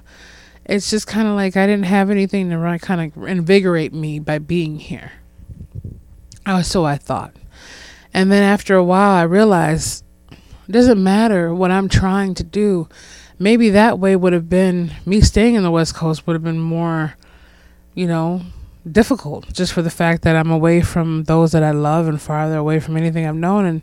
it's 0.67 0.89
just 0.89 1.07
kind 1.07 1.27
of 1.27 1.35
like 1.35 1.55
I 1.55 1.65
didn't 1.65 1.85
have 1.85 2.09
anything 2.09 2.49
to 2.49 2.79
kind 2.81 3.13
of 3.15 3.23
invigorate 3.23 3.93
me 3.93 4.19
by 4.19 4.37
being 4.37 4.79
here. 4.79 5.13
Oh, 6.45 6.61
so 6.61 6.85
I 6.85 6.97
thought. 6.97 7.33
And 8.13 8.31
then 8.31 8.43
after 8.43 8.75
a 8.75 8.83
while, 8.83 9.11
I 9.11 9.23
realized 9.23 10.03
it 10.31 10.71
doesn't 10.71 11.01
matter 11.01 11.53
what 11.53 11.71
I'm 11.71 11.87
trying 11.87 12.33
to 12.35 12.43
do. 12.43 12.89
Maybe 13.39 13.69
that 13.69 13.99
way 13.99 14.15
would 14.15 14.33
have 14.33 14.49
been 14.49 14.91
me 15.05 15.21
staying 15.21 15.55
in 15.55 15.63
the 15.63 15.71
West 15.71 15.95
Coast 15.95 16.25
would 16.27 16.33
have 16.33 16.43
been 16.43 16.59
more, 16.59 17.15
you 17.93 18.07
know, 18.07 18.41
difficult 18.89 19.53
just 19.53 19.73
for 19.73 19.81
the 19.81 19.89
fact 19.89 20.23
that 20.23 20.35
I'm 20.35 20.51
away 20.51 20.81
from 20.81 21.25
those 21.25 21.51
that 21.51 21.63
I 21.63 21.71
love 21.71 22.07
and 22.07 22.21
farther 22.21 22.57
away 22.57 22.79
from 22.79 22.97
anything 22.97 23.25
I've 23.25 23.35
known. 23.35 23.65
And 23.65 23.81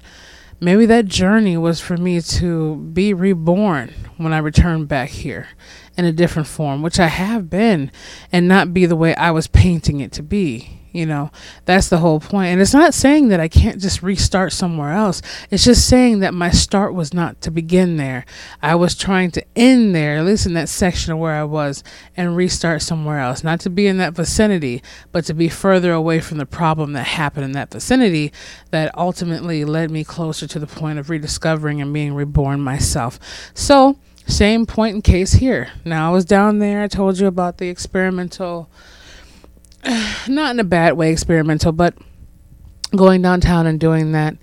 maybe 0.61 0.87
that 0.87 1.07
journey 1.07 1.57
was 1.57 1.81
for 1.81 1.97
me 1.97 2.21
to 2.21 2.77
be 2.77 3.13
reborn 3.13 3.93
when 4.17 4.33
I 4.33 4.39
returned 4.39 4.89
back 4.89 5.11
here 5.11 5.49
in 5.97 6.05
a 6.05 6.13
different 6.13 6.49
form, 6.49 6.83
which 6.83 7.01
I 7.01 7.07
have 7.07 7.51
been, 7.51 7.91
and 8.33 8.49
not 8.49 8.75
be 8.75 8.87
the 8.87 8.97
way 8.97 9.15
I 9.15 9.31
was 9.31 9.47
painting 9.47 10.01
it 10.01 10.13
to 10.13 10.23
be. 10.23 10.81
You 10.95 11.07
know, 11.07 11.33
that's 11.65 11.89
the 11.89 11.99
whole. 11.99 12.23
And 12.33 12.61
it's 12.61 12.73
not 12.73 12.95
saying 12.95 13.27
that 13.29 13.41
I 13.41 13.49
can't 13.49 13.81
just 13.81 14.01
restart 14.01 14.53
somewhere 14.53 14.93
else. 14.93 15.23
It's 15.51 15.65
just 15.65 15.89
saying 15.89 16.21
that 16.21 16.35
my 16.35 16.51
start 16.51 16.95
was 16.95 17.13
not 17.13 17.41
to 17.41 17.51
begin 17.51 17.97
there. 17.97 18.25
I 18.63 18.77
was 18.77 18.95
trying 18.95 19.33
to 19.33 19.45
end 19.57 19.93
there, 19.93 20.19
at 20.19 20.25
least 20.25 20.47
in 20.47 20.55
that 20.55 20.69
section 20.69 21.13
of 21.13 21.19
where 21.19 21.35
I 21.35 21.43
was, 21.43 21.83
and 22.17 22.37
restart 22.37 22.81
somewhere 22.81 23.19
else. 23.19 23.43
Not 23.43 23.59
to 23.61 23.71
be 23.71 23.89
in 23.89 23.99
that 23.99 24.15
vicinity, 24.15 24.85
but 25.11 25.25
to 25.25 25.35
be 25.35 25.49
further 25.49 25.93
away 25.93 26.21
from 26.21 26.39
the 26.39 26.47
problem 26.47 26.93
that 26.93 27.09
happened 27.09 27.47
in 27.47 27.53
that 27.53 27.73
vicinity 27.73 28.33
that 28.71 28.97
ultimately 28.97 29.65
led 29.65 29.91
me 29.91 30.05
closer 30.05 30.47
to 30.47 30.61
the 30.61 30.69
point 30.69 31.01
of 31.01 31.11
rediscovering 31.11 31.83
and 31.83 31.93
being 31.93 32.15
reborn 32.15 32.61
myself. 32.61 33.19
So, 33.53 33.99
same 34.29 34.65
point 34.65 34.95
in 34.95 35.03
case 35.03 35.33
here. 35.33 35.73
Now, 35.85 36.11
I 36.11 36.13
was 36.13 36.25
down 36.25 36.61
there, 36.61 36.85
I 36.85 36.87
told 36.87 37.19
you 37.19 37.27
about 37.27 37.59
the 37.59 37.69
experimental 37.69 38.71
not 40.29 40.53
in 40.53 40.61
a 40.61 40.65
bad 40.65 40.95
way 40.95 41.13
experimental, 41.13 41.73
but 41.73 41.95
going 42.95 43.23
downtown 43.23 43.67
and 43.67 43.81
doing 43.81 44.13
that 44.13 44.37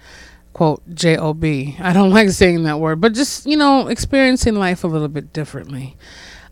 quote 0.53 0.83
job 0.93 1.41
i 1.45 1.93
don't 1.93 2.09
like 2.13 2.29
saying 2.29 2.63
that 2.63 2.77
word 2.77 2.99
but 2.99 3.13
just 3.13 3.45
you 3.45 3.55
know 3.55 3.87
experiencing 3.87 4.55
life 4.55 4.83
a 4.83 4.87
little 4.87 5.07
bit 5.07 5.31
differently 5.31 5.95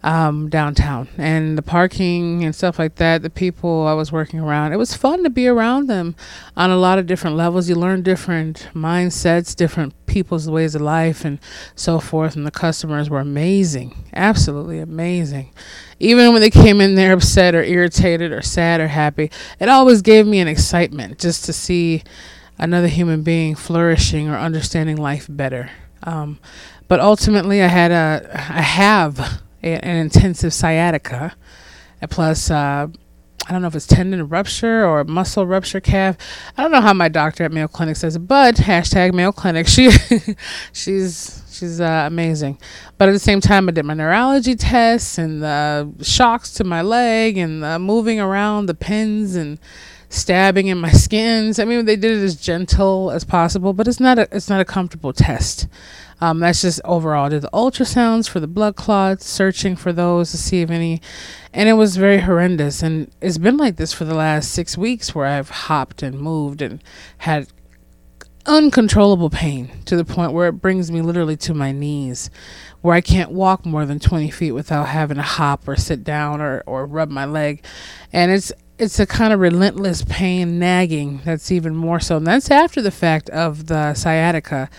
um, 0.03 0.49
downtown. 0.49 1.09
And 1.17 1.57
the 1.57 1.61
parking 1.61 2.43
and 2.43 2.55
stuff 2.55 2.79
like 2.79 2.95
that 2.95 3.21
the 3.21 3.29
people 3.29 3.87
i 3.87 3.93
was 3.93 4.11
working 4.11 4.39
around 4.39 4.73
it 4.73 4.77
was 4.77 4.93
fun 4.93 5.23
to 5.23 5.29
be 5.29 5.47
around 5.47 5.87
them 5.87 6.15
on 6.55 6.69
a 6.69 6.77
lot 6.77 6.99
of 6.99 7.05
different 7.05 7.35
levels. 7.35 7.69
You 7.69 7.75
learn 7.75 8.01
different 8.01 8.69
mindsets 8.73 9.55
different 9.55 9.93
people's 10.05 10.49
ways 10.49 10.75
of 10.75 10.81
life 10.81 11.25
and 11.25 11.39
so 11.75 11.99
forth 11.99 12.35
and 12.35 12.45
the 12.45 12.51
customers 12.51 13.09
were 13.09 13.19
amazing 13.19 14.05
absolutely 14.13 14.79
amazing 14.79 15.51
even 15.99 16.31
when 16.31 16.41
they 16.41 16.49
came 16.49 16.81
in 16.81 16.95
there 16.95 17.13
upset 17.13 17.55
or 17.55 17.63
irritated 17.63 18.31
or 18.31 18.41
sad 18.41 18.79
or 18.79 18.87
happy, 18.87 19.31
it 19.59 19.69
always 19.69 20.01
gave 20.01 20.25
me 20.25 20.39
an 20.39 20.47
excitement 20.47 21.19
just 21.19 21.45
to 21.45 21.53
see 21.53 22.03
another 22.57 22.87
human 22.87 23.23
being 23.23 23.55
flourishing 23.55 24.29
or 24.29 24.37
understanding 24.37 24.97
life 24.97 25.27
better. 25.29 25.69
Um, 26.03 26.39
but 26.87 26.99
ultimately, 26.99 27.61
I 27.61 27.67
had 27.67 27.91
a, 27.91 28.29
I 28.33 28.61
have 28.61 29.19
a, 29.63 29.85
an 29.85 29.97
intensive 29.97 30.53
sciatica, 30.53 31.35
plus. 32.09 32.49
Uh, 32.49 32.87
I 33.49 33.53
don't 33.53 33.63
know 33.63 33.67
if 33.67 33.75
it's 33.75 33.87
tendon 33.87 34.29
rupture 34.29 34.85
or 34.85 35.03
muscle 35.03 35.45
rupture 35.45 35.81
calf. 35.81 36.15
I 36.55 36.61
don't 36.61 36.71
know 36.71 36.81
how 36.81 36.93
my 36.93 37.09
doctor 37.09 37.43
at 37.43 37.51
Mayo 37.51 37.67
Clinic 37.67 37.97
says 37.97 38.17
but 38.17 38.55
hashtag 38.55 39.13
Mayo 39.13 39.31
Clinic. 39.31 39.67
She, 39.67 39.89
she's 40.71 41.39
She's 41.59 41.81
uh, 41.81 42.05
amazing. 42.07 42.57
But 42.97 43.09
at 43.09 43.11
the 43.11 43.19
same 43.19 43.41
time, 43.41 43.67
I 43.67 43.73
did 43.73 43.83
my 43.83 43.93
neurology 43.93 44.55
tests 44.55 45.17
and 45.17 45.43
the 45.43 45.91
shocks 46.01 46.53
to 46.53 46.63
my 46.63 46.81
leg 46.81 47.37
and 47.37 47.61
the 47.61 47.77
moving 47.77 48.17
around 48.17 48.67
the 48.67 48.73
pins 48.73 49.35
and 49.35 49.59
stabbing 50.07 50.67
in 50.67 50.77
my 50.77 50.91
skins. 50.91 51.59
I 51.59 51.65
mean, 51.65 51.83
they 51.83 51.97
did 51.97 52.17
it 52.17 52.23
as 52.23 52.37
gentle 52.37 53.11
as 53.11 53.25
possible, 53.25 53.73
but 53.73 53.89
it's 53.89 53.99
not 53.99 54.17
a 54.17 54.29
it's 54.31 54.49
not 54.49 54.61
a 54.61 54.65
comfortable 54.65 55.11
test. 55.11 55.67
Um, 56.21 56.39
that's 56.39 56.61
just 56.61 56.81
overall. 56.83 57.25
I 57.25 57.29
did 57.29 57.41
the 57.43 57.49
ultrasounds 57.53 58.29
for 58.29 58.39
the 58.39 58.47
blood 58.47 58.75
clots, 58.75 59.27
searching 59.27 59.75
for 59.75 59.93
those 59.93 60.31
to 60.31 60.37
see 60.37 60.61
if 60.61 60.69
any, 60.69 61.01
and 61.53 61.69
it 61.69 61.73
was 61.73 61.95
very 61.97 62.19
horrendous. 62.19 62.83
And 62.83 63.11
it's 63.21 63.37
been 63.37 63.57
like 63.57 63.77
this 63.77 63.93
for 63.93 64.05
the 64.05 64.15
last 64.15 64.51
six 64.51 64.77
weeks, 64.77 65.15
where 65.15 65.25
I've 65.25 65.49
hopped 65.49 66.03
and 66.03 66.19
moved 66.19 66.61
and 66.61 66.83
had 67.19 67.47
uncontrollable 68.45 69.29
pain 69.29 69.69
to 69.85 69.95
the 69.95 70.05
point 70.05 70.33
where 70.33 70.47
it 70.47 70.53
brings 70.53 70.91
me 70.91 71.01
literally 71.01 71.37
to 71.37 71.53
my 71.53 71.71
knees, 71.71 72.29
where 72.81 72.95
I 72.95 73.01
can't 73.01 73.31
walk 73.31 73.65
more 73.65 73.85
than 73.85 73.99
20 73.99 74.31
feet 74.31 74.51
without 74.51 74.87
having 74.87 75.17
to 75.17 75.23
hop 75.23 75.67
or 75.67 75.75
sit 75.75 76.03
down 76.03 76.41
or, 76.41 76.63
or 76.65 76.85
rub 76.85 77.09
my 77.09 77.25
leg. 77.25 77.63
And 78.11 78.31
it's 78.31 78.51
it's 78.77 78.97
a 78.97 79.05
kind 79.05 79.33
of 79.33 79.41
relentless 79.41 80.03
pain 80.07 80.57
nagging 80.57 81.19
that's 81.25 81.51
even 81.51 81.75
more 81.75 81.99
so. 81.99 82.15
And 82.15 82.25
that's 82.25 82.49
after 82.49 82.81
the 82.81 82.91
fact 82.91 83.29
of 83.29 83.67
the 83.67 83.93
sciatica 83.93 84.69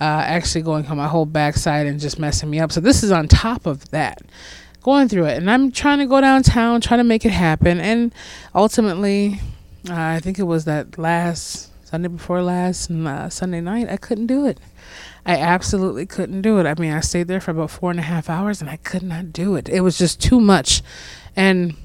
uh, 0.00 0.04
actually 0.04 0.62
going 0.62 0.86
on 0.86 0.96
my 0.96 1.08
whole 1.08 1.26
backside 1.26 1.86
and 1.86 2.00
just 2.00 2.18
messing 2.18 2.50
me 2.50 2.60
up. 2.60 2.72
So 2.72 2.80
this 2.80 3.02
is 3.02 3.10
on 3.10 3.28
top 3.28 3.66
of 3.66 3.90
that 3.90 4.22
going 4.82 5.08
through 5.08 5.24
it 5.24 5.36
and 5.36 5.50
i'm 5.50 5.72
trying 5.72 5.98
to 5.98 6.06
go 6.06 6.20
downtown 6.20 6.80
trying 6.80 6.98
to 6.98 7.02
make 7.02 7.24
it 7.24 7.32
happen 7.32 7.80
and 7.80 8.14
ultimately 8.54 9.40
uh, 9.90 9.94
i 9.96 10.20
think 10.20 10.38
it 10.38 10.44
was 10.44 10.64
that 10.64 10.96
last 10.96 11.72
Sunday 11.86 12.08
before 12.08 12.42
last 12.42 12.90
uh, 12.90 13.28
Sunday 13.28 13.60
night, 13.60 13.88
I 13.88 13.96
couldn't 13.96 14.26
do 14.26 14.44
it. 14.44 14.58
I 15.24 15.36
absolutely 15.36 16.04
couldn't 16.04 16.42
do 16.42 16.58
it. 16.58 16.66
I 16.66 16.74
mean, 16.74 16.92
I 16.92 16.98
stayed 16.98 17.28
there 17.28 17.40
for 17.40 17.52
about 17.52 17.70
four 17.70 17.92
and 17.92 18.00
a 18.00 18.02
half 18.02 18.28
hours 18.28 18.60
and 18.60 18.68
I 18.68 18.76
could 18.76 19.04
not 19.04 19.32
do 19.32 19.54
it. 19.54 19.68
It 19.68 19.82
was 19.82 19.96
just 19.96 20.20
too 20.20 20.40
much. 20.40 20.82
And 21.36 21.76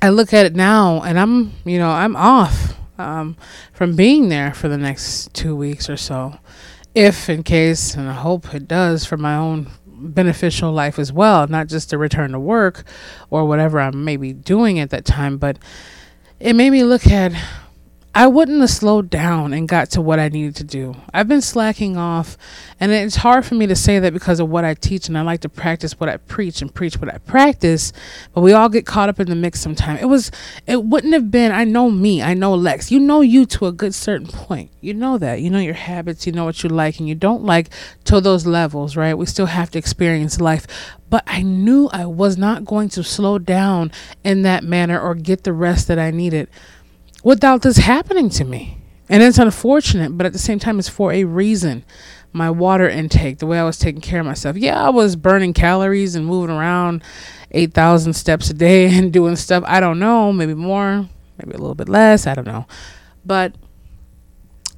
I 0.00 0.08
look 0.08 0.32
at 0.32 0.46
it 0.46 0.54
now 0.56 1.02
and 1.02 1.20
I'm, 1.20 1.52
you 1.66 1.78
know, 1.78 1.90
I'm 1.90 2.16
off 2.16 2.74
um, 2.96 3.36
from 3.74 3.94
being 3.94 4.30
there 4.30 4.54
for 4.54 4.68
the 4.68 4.78
next 4.78 5.34
two 5.34 5.54
weeks 5.54 5.90
or 5.90 5.98
so. 5.98 6.38
If, 6.94 7.30
in 7.30 7.42
case, 7.42 7.94
and 7.94 8.08
I 8.08 8.14
hope 8.14 8.54
it 8.54 8.68
does 8.68 9.04
for 9.04 9.16
my 9.16 9.36
own 9.36 9.70
beneficial 9.86 10.72
life 10.72 10.98
as 10.98 11.12
well, 11.12 11.46
not 11.46 11.68
just 11.68 11.90
to 11.90 11.98
return 11.98 12.32
to 12.32 12.40
work 12.40 12.84
or 13.30 13.46
whatever 13.46 13.80
I 13.80 13.90
may 13.90 14.16
be 14.16 14.32
doing 14.32 14.78
at 14.78 14.90
that 14.90 15.04
time, 15.04 15.38
but 15.38 15.58
it 16.38 16.54
made 16.54 16.70
me 16.70 16.84
look 16.84 17.06
at 17.06 17.32
I 18.14 18.26
wouldn't 18.26 18.60
have 18.60 18.68
slowed 18.68 19.08
down 19.08 19.54
and 19.54 19.66
got 19.66 19.88
to 19.92 20.02
what 20.02 20.18
I 20.18 20.28
needed 20.28 20.54
to 20.56 20.64
do. 20.64 20.94
I've 21.14 21.28
been 21.28 21.40
slacking 21.40 21.96
off, 21.96 22.36
and 22.78 22.92
it's 22.92 23.16
hard 23.16 23.46
for 23.46 23.54
me 23.54 23.66
to 23.66 23.74
say 23.74 23.98
that 24.00 24.12
because 24.12 24.38
of 24.38 24.50
what 24.50 24.66
I 24.66 24.74
teach, 24.74 25.08
and 25.08 25.16
I 25.16 25.22
like 25.22 25.40
to 25.40 25.48
practice 25.48 25.98
what 25.98 26.10
I 26.10 26.18
preach 26.18 26.60
and 26.60 26.74
preach 26.74 26.98
what 26.98 27.12
I 27.12 27.16
practice. 27.18 27.90
But 28.34 28.42
we 28.42 28.52
all 28.52 28.68
get 28.68 28.84
caught 28.84 29.08
up 29.08 29.18
in 29.18 29.30
the 29.30 29.34
mix 29.34 29.60
sometimes. 29.60 30.02
It 30.02 30.06
was, 30.06 30.30
it 30.66 30.84
wouldn't 30.84 31.14
have 31.14 31.30
been. 31.30 31.52
I 31.52 31.64
know 31.64 31.90
me. 31.90 32.22
I 32.22 32.34
know 32.34 32.54
Lex. 32.54 32.90
You 32.90 33.00
know 33.00 33.22
you 33.22 33.46
to 33.46 33.64
a 33.66 33.72
good 33.72 33.94
certain 33.94 34.26
point. 34.26 34.70
You 34.82 34.92
know 34.92 35.16
that. 35.16 35.40
You 35.40 35.48
know 35.48 35.60
your 35.60 35.72
habits. 35.72 36.26
You 36.26 36.32
know 36.32 36.44
what 36.44 36.62
you 36.62 36.68
like 36.68 36.98
and 36.98 37.08
you 37.08 37.14
don't 37.14 37.44
like 37.44 37.70
to 38.04 38.20
those 38.20 38.44
levels, 38.44 38.94
right? 38.94 39.14
We 39.14 39.24
still 39.24 39.46
have 39.46 39.70
to 39.70 39.78
experience 39.78 40.38
life, 40.38 40.66
but 41.08 41.24
I 41.26 41.40
knew 41.40 41.88
I 41.92 42.04
was 42.04 42.36
not 42.36 42.66
going 42.66 42.90
to 42.90 43.02
slow 43.02 43.38
down 43.38 43.90
in 44.22 44.42
that 44.42 44.64
manner 44.64 45.00
or 45.00 45.14
get 45.14 45.44
the 45.44 45.54
rest 45.54 45.88
that 45.88 45.98
I 45.98 46.10
needed 46.10 46.48
without 47.22 47.62
this 47.62 47.78
happening 47.78 48.28
to 48.30 48.44
me. 48.44 48.78
And 49.08 49.22
it's 49.22 49.38
unfortunate, 49.38 50.16
but 50.16 50.26
at 50.26 50.32
the 50.32 50.38
same 50.38 50.58
time, 50.58 50.78
it's 50.78 50.88
for 50.88 51.12
a 51.12 51.24
reason. 51.24 51.84
My 52.32 52.50
water 52.50 52.88
intake, 52.88 53.38
the 53.38 53.46
way 53.46 53.58
I 53.58 53.64
was 53.64 53.78
taking 53.78 54.00
care 54.00 54.20
of 54.20 54.26
myself. 54.26 54.56
Yeah, 54.56 54.82
I 54.82 54.88
was 54.88 55.16
burning 55.16 55.52
calories 55.52 56.14
and 56.14 56.24
moving 56.24 56.54
around 56.54 57.02
8,000 57.50 58.14
steps 58.14 58.48
a 58.48 58.54
day 58.54 58.86
and 58.96 59.12
doing 59.12 59.36
stuff. 59.36 59.64
I 59.66 59.80
don't 59.80 59.98
know, 59.98 60.32
maybe 60.32 60.54
more, 60.54 61.08
maybe 61.38 61.52
a 61.52 61.58
little 61.58 61.74
bit 61.74 61.88
less. 61.88 62.26
I 62.26 62.34
don't 62.34 62.46
know. 62.46 62.66
But 63.24 63.54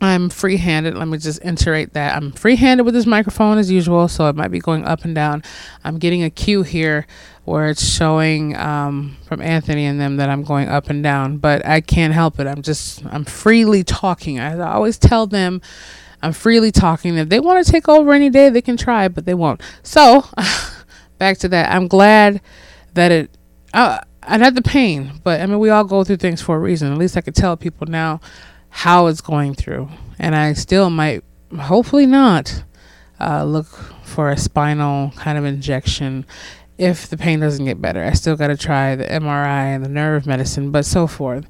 I'm 0.05 0.29
free 0.29 0.59
handed. 0.59 0.97
Let 0.97 1.09
me 1.09 1.19
just 1.19 1.45
iterate 1.45 1.95
that. 1.95 2.15
I'm 2.15 2.33
free 2.33 2.57
handed 2.57 2.85
with 2.85 2.95
this 2.95 3.07
microphone 3.07 3.59
as 3.59 3.71
usual, 3.71 4.07
so 4.09 4.29
it 4.29 4.37
might 4.37 4.51
be 4.51 4.59
going 4.59 4.85
up 4.85 5.05
and 5.05 5.15
down. 5.15 5.43
I'm 5.83 5.99
getting 5.99 6.23
a 6.23 6.31
cue 6.31 6.63
here 6.63 7.07
where 7.45 7.69
it's 7.71 7.85
showing 7.85 8.57
um, 8.57 9.17
from 9.27 9.41
Anthony 9.41 9.87
and 9.87 10.01
them 10.01 10.17
that 10.17 10.29
I'm 10.29 10.43
going 10.43 10.69
up 10.69 10.91
and 10.91 11.03
down, 11.03 11.39
but 11.39 11.65
I 11.67 11.81
can't 11.81 12.13
help 12.13 12.39
it. 12.39 12.47
I'm 12.47 12.63
just 12.63 13.05
I'm 13.07 13.25
freely 13.25 13.83
talking. 13.83 14.39
I 14.39 14.59
always 14.61 14.99
tell 14.99 15.27
them 15.27 15.63
I'm 16.23 16.33
freely 16.33 16.71
talking. 16.71 17.17
If 17.17 17.29
they 17.29 17.41
want 17.41 17.65
to 17.65 17.73
take 17.73 17.89
over 17.89 18.13
any 18.13 18.31
day, 18.31 18.51
they 18.51 18.63
can 18.63 18.77
try, 18.77 19.09
but 19.09 19.25
they 19.25 19.35
won't. 19.35 19.63
So 19.83 20.25
back 21.19 21.39
to 21.39 21.49
that. 21.49 21.75
I'm 21.75 21.89
glad 21.89 22.41
that 22.95 23.11
it. 23.11 23.39
Uh, 23.73 24.01
I 24.23 24.39
had 24.39 24.55
the 24.55 24.63
pain, 24.63 25.21
but 25.23 25.41
I 25.41 25.47
mean 25.47 25.59
we 25.59 25.71
all 25.71 25.85
go 25.85 26.05
through 26.05 26.17
things 26.17 26.41
for 26.41 26.57
a 26.57 26.59
reason. 26.59 26.93
At 26.93 26.99
least 26.99 27.17
I 27.17 27.21
could 27.21 27.35
tell 27.35 27.57
people 27.57 27.87
now 27.87 28.21
how 28.77 29.07
it's 29.07 29.21
going 29.21 29.55
through, 29.55 29.89
and 30.19 30.35
I 30.35 30.53
still 30.53 30.91
might, 30.91 31.23
hopefully 31.57 32.07
not, 32.07 32.65
uh, 33.21 33.45
look 33.45 33.67
for 34.03 34.31
a 34.31 34.37
spinal 34.37 35.13
kind 35.13 35.39
of 35.39 35.45
injection 35.45 36.27
if 36.77 37.09
the 37.09 37.17
pain 37.17 37.39
doesn't 37.39 37.65
get 37.65 37.81
better. 37.81 38.03
I 38.03 38.15
still 38.15 38.37
got 38.37 38.49
to 38.49 38.57
try 38.57 38.97
the 38.97 39.05
MRI 39.05 39.77
and 39.77 39.85
the 39.85 39.89
nerve 39.89 40.27
medicine, 40.27 40.73
but 40.73 40.85
so 40.85 41.07
forth. 41.07 41.47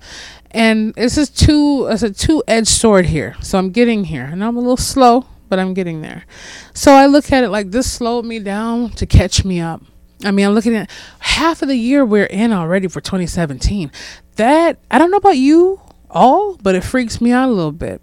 And 0.50 0.94
this 0.96 1.16
is 1.16 1.30
two 1.30 1.88
it's 1.90 2.02
a 2.02 2.12
two 2.12 2.42
edged 2.46 2.68
sword 2.68 3.06
here. 3.06 3.36
So 3.40 3.58
I'm 3.58 3.70
getting 3.70 4.04
here. 4.04 4.24
And 4.24 4.44
I'm 4.44 4.56
a 4.56 4.60
little 4.60 4.76
slow, 4.76 5.24
but 5.48 5.58
I'm 5.58 5.72
getting 5.72 6.02
there. 6.02 6.26
So 6.74 6.92
I 6.92 7.06
look 7.06 7.32
at 7.32 7.42
it 7.42 7.48
like 7.48 7.70
this 7.70 7.90
slowed 7.90 8.26
me 8.26 8.38
down 8.38 8.90
to 8.90 9.06
catch 9.06 9.46
me 9.46 9.60
up. 9.60 9.82
I 10.24 10.30
mean, 10.30 10.46
I'm 10.46 10.52
looking 10.52 10.76
at 10.76 10.90
half 11.20 11.62
of 11.62 11.68
the 11.68 11.76
year 11.76 12.04
we're 12.04 12.26
in 12.26 12.52
already 12.52 12.86
for 12.86 13.00
2017. 13.00 13.90
That 14.36 14.78
I 14.90 14.98
don't 14.98 15.10
know 15.10 15.16
about 15.16 15.38
you 15.38 15.80
all, 16.14 16.56
but 16.62 16.74
it 16.74 16.84
freaks 16.84 17.20
me 17.20 17.32
out 17.32 17.48
a 17.48 17.52
little 17.52 17.72
bit. 17.72 18.00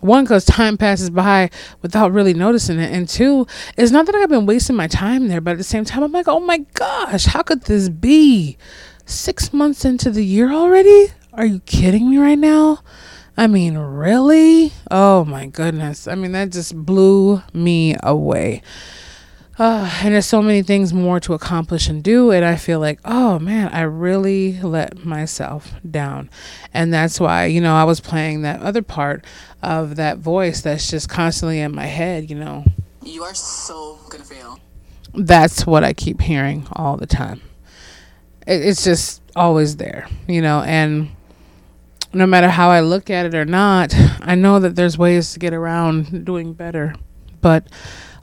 One 0.00 0.24
because 0.24 0.44
time 0.44 0.76
passes 0.76 1.08
by 1.08 1.50
without 1.80 2.12
really 2.12 2.34
noticing 2.34 2.78
it 2.78 2.92
and 2.92 3.08
two 3.08 3.46
it's 3.78 3.90
not 3.90 4.04
that 4.04 4.14
i've 4.14 4.28
been 4.28 4.44
wasting 4.44 4.76
my 4.76 4.86
time 4.86 5.28
there 5.28 5.40
but 5.40 5.52
at 5.52 5.56
the 5.56 5.64
same 5.64 5.86
time 5.86 6.02
i'm 6.02 6.12
like 6.12 6.28
oh 6.28 6.40
my 6.40 6.58
gosh 6.74 7.24
how 7.24 7.42
could 7.42 7.62
this 7.62 7.88
be? 7.88 8.58
Six 9.06 9.52
months 9.54 9.84
into 9.84 10.10
the 10.10 10.24
year 10.24 10.52
already? 10.52 11.06
Are 11.32 11.46
you 11.46 11.60
kidding 11.60 12.10
me 12.10 12.18
right 12.18 12.38
now? 12.38 12.80
I 13.36 13.46
mean 13.46 13.78
really? 13.78 14.72
Oh 14.90 15.24
my 15.24 15.46
goodness. 15.46 16.06
I 16.06 16.16
mean 16.16 16.32
that 16.32 16.50
just 16.50 16.76
blew 16.76 17.42
me 17.54 17.96
away 18.02 18.60
uh, 19.58 19.88
and 20.02 20.14
there's 20.14 20.26
so 20.26 20.42
many 20.42 20.62
things 20.62 20.92
more 20.92 21.20
to 21.20 21.32
accomplish 21.32 21.88
and 21.88 22.02
do 22.02 22.30
and 22.30 22.44
i 22.44 22.56
feel 22.56 22.80
like 22.80 22.98
oh 23.04 23.38
man 23.38 23.68
i 23.68 23.80
really 23.82 24.60
let 24.60 25.04
myself 25.04 25.74
down. 25.88 26.28
And 26.72 26.92
that's 26.92 27.20
why 27.20 27.46
you 27.46 27.60
know 27.60 27.74
i 27.74 27.84
was 27.84 28.00
playing 28.00 28.42
that 28.42 28.60
other 28.60 28.82
part 28.82 29.24
of 29.62 29.96
that 29.96 30.18
voice 30.18 30.60
that's 30.60 30.90
just 30.90 31.08
constantly 31.08 31.60
in 31.60 31.74
my 31.74 31.86
head 31.86 32.28
you 32.28 32.36
know. 32.36 32.64
You 33.02 33.22
are 33.22 33.34
so 33.34 33.98
gonna 34.08 34.24
fail. 34.24 34.58
that's 35.14 35.66
what 35.66 35.84
i 35.84 35.92
keep 35.92 36.20
hearing 36.20 36.66
all 36.72 36.96
the 36.96 37.06
time. 37.06 37.40
It, 38.46 38.60
it's 38.62 38.82
just 38.84 39.22
always 39.36 39.76
there 39.76 40.08
you 40.26 40.42
know 40.42 40.62
and 40.62 41.10
no 42.12 42.26
matter 42.26 42.48
how 42.48 42.70
i 42.70 42.80
look 42.80 43.10
at 43.10 43.26
it 43.26 43.34
or 43.34 43.44
not 43.44 43.94
i 44.20 44.34
know 44.34 44.58
that 44.60 44.76
there's 44.76 44.96
ways 44.98 45.32
to 45.32 45.38
get 45.38 45.54
around 45.54 46.24
doing 46.24 46.52
better. 46.54 46.94
But 47.40 47.66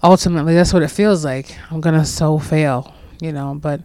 ultimately 0.03 0.53
that's 0.53 0.73
what 0.73 0.83
it 0.83 0.89
feels 0.91 1.23
like. 1.25 1.55
I'm 1.69 1.81
gonna 1.81 2.05
so 2.05 2.39
fail 2.39 2.93
you 3.21 3.31
know 3.31 3.53
but 3.53 3.81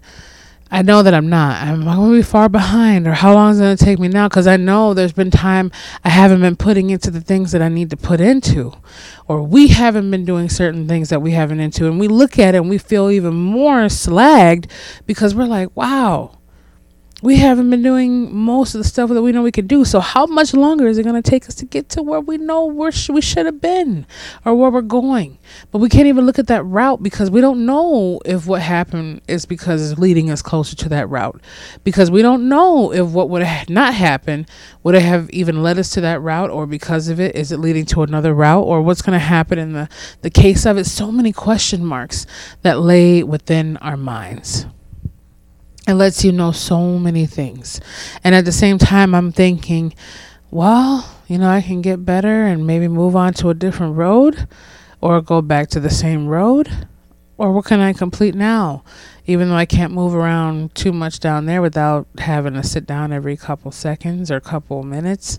i 0.71 0.83
know 0.83 1.03
that 1.03 1.15
i'm 1.15 1.29
not. 1.29 1.63
I'm 1.63 1.85
gonna 1.85 2.17
be 2.17 2.23
far 2.23 2.49
behind 2.49 3.07
or 3.07 3.13
how 3.13 3.35
long 3.35 3.53
is 3.53 3.61
it 3.61 3.63
gonna 3.63 3.77
take 3.77 3.99
me 4.01 4.09
now? 4.09 4.29
Because 4.29 4.47
i 4.47 4.57
know 4.57 4.95
there's 4.95 5.13
been 5.13 5.31
time 5.31 5.71
i 6.05 6.09
haven't 6.09 6.41
been 6.41 6.57
putting 6.57 6.91
into 6.91 7.11
the 7.11 7.21
things 7.21 7.53
that 7.53 7.63
i 7.63 7.69
need 7.69 7.91
to 7.91 7.97
put 7.97 8.21
into 8.21 8.73
or 9.29 9.43
we 9.43 9.69
haven't 9.69 10.11
been 10.11 10.25
doing 10.25 10.49
certain 10.49 10.89
things 10.89 11.11
that 11.11 11.23
we 11.23 11.33
haven't 11.33 11.61
into 11.61 11.87
and 11.87 12.01
we 12.01 12.09
look 12.09 12.39
at 12.39 12.55
it 12.55 12.59
and 12.59 12.71
we 12.71 12.79
feel 12.79 13.11
even 13.11 13.35
more 13.35 13.83
slagged 13.85 14.69
because 15.07 15.35
we're 15.35 15.45
like 15.45 15.69
wow 15.77 16.37
we 17.23 17.37
haven't 17.37 17.71
been 17.71 17.83
doing 17.83 18.35
most 18.35 18.75
of 18.75 18.83
the 18.83 18.87
stuff 18.87 19.09
that 19.09 19.23
we 19.23 19.33
know 19.33 19.43
we 19.43 19.51
could 19.51 19.69
do. 19.69 19.87
So 19.87 20.01
how 20.01 20.27
much 20.27 20.53
longer 20.53 20.87
is 20.87 20.99
it 20.99 21.05
going 21.05 21.21
to 21.21 21.29
take 21.31 21.49
us 21.49 21.55
to 21.57 21.65
get 21.65 21.89
to 21.91 22.03
where 22.03 22.21
we 22.21 22.37
know 22.37 22.67
where 22.67 22.93
sh- 22.93 23.09
we 23.09 23.23
should 23.23 23.47
have 23.47 23.59
been 23.59 24.07
or 24.45 24.55
where 24.55 24.71
we're 24.71 24.83
going? 24.83 25.39
But 25.71 25.79
we 25.79 25.89
can't 25.89 26.09
even 26.09 26.27
look 26.27 26.39
at 26.39 26.47
that 26.49 26.63
route 26.65 27.03
because 27.03 27.31
we 27.31 27.41
don't 27.41 27.65
know 27.65 28.21
if 28.27 28.47
what 28.47 28.61
happened 28.61 29.23
is 29.29 29.47
because 29.47 29.91
it's 29.91 29.99
leading 29.99 30.31
us 30.31 30.43
closer 30.43 30.77
to 30.77 30.91
that 30.91 31.09
route. 31.09 31.41
Because 31.85 32.11
we 32.11 32.21
don't 32.21 32.51
know 32.51 32.93
if 32.93 33.07
what 33.09 33.31
would 33.31 33.43
have 33.43 33.71
not 33.71 33.95
happened 33.95 34.47
would 34.83 34.95
have 34.95 35.31
even 35.31 35.63
led 35.63 35.79
us 35.79 35.89
to 35.91 36.03
that 36.03 36.21
route 36.21 36.51
or 36.51 36.67
because 36.67 37.09
of 37.09 37.19
it 37.19 37.35
is 37.35 37.51
it 37.51 37.59
leading 37.59 37.87
to 37.87 38.03
another 38.03 38.35
route 38.35 38.63
or 38.63 38.83
what's 38.83 39.03
going 39.03 39.19
to 39.19 39.25
happen 39.25 39.59
in 39.59 39.73
the 39.73 39.89
the 40.21 40.31
case 40.31 40.67
of 40.67 40.77
it 40.77 40.85
so 40.85 41.11
many 41.11 41.33
question 41.33 41.85
marks 41.85 42.27
that 42.63 42.79
lay 42.79 43.23
within 43.23 43.77
our 43.79 43.97
minds 43.97 44.67
it 45.87 45.95
lets 45.95 46.25
you 46.25 46.33
know 46.33 46.53
so 46.53 46.99
many 46.99 47.27
things. 47.27 47.81
And 48.25 48.35
at 48.35 48.45
the 48.45 48.53
same 48.53 48.79
time, 48.79 49.15
I'm 49.15 49.33
thinking, 49.33 49.95
well, 50.51 51.09
you 51.29 51.39
know, 51.39 51.49
I 51.49 51.61
can 51.61 51.83
get 51.83 52.05
better 52.05 52.47
and 52.47 52.67
maybe 52.67 52.89
move 52.89 53.17
on 53.17 53.35
to 53.35 53.51
a 53.51 53.55
different 53.55 53.97
road 53.97 54.49
or 55.01 55.21
go 55.21 55.43
back 55.43 55.69
to 55.71 55.81
the 55.81 55.91
same 55.91 56.27
road. 56.29 56.87
Or 57.39 57.53
what 57.53 57.67
can 57.67 57.81
I 57.81 57.93
complete 57.93 58.35
now? 58.35 58.83
Even 59.27 59.49
though 59.49 59.57
I 59.57 59.67
can't 59.67 59.93
move 59.93 60.15
around 60.15 60.75
too 60.75 60.93
much 60.93 61.21
down 61.21 61.47
there 61.47 61.61
without 61.61 62.07
having 62.19 62.55
to 62.55 62.63
sit 62.63 62.87
down 62.87 63.13
every 63.13 63.37
couple 63.37 63.73
seconds 63.73 64.31
or 64.31 64.41
couple 64.41 64.83
minutes. 64.83 65.39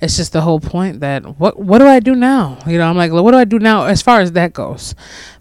It's 0.00 0.16
just 0.16 0.32
the 0.32 0.42
whole 0.42 0.60
point 0.60 1.00
that 1.00 1.38
what 1.38 1.58
what 1.58 1.78
do 1.78 1.86
I 1.86 2.00
do 2.00 2.14
now? 2.14 2.58
You 2.66 2.78
know, 2.78 2.88
I'm 2.88 2.96
like, 2.96 3.12
what 3.12 3.30
do 3.30 3.36
I 3.38 3.44
do 3.44 3.58
now 3.58 3.84
as 3.84 4.02
far 4.02 4.20
as 4.20 4.32
that 4.32 4.52
goes? 4.52 4.94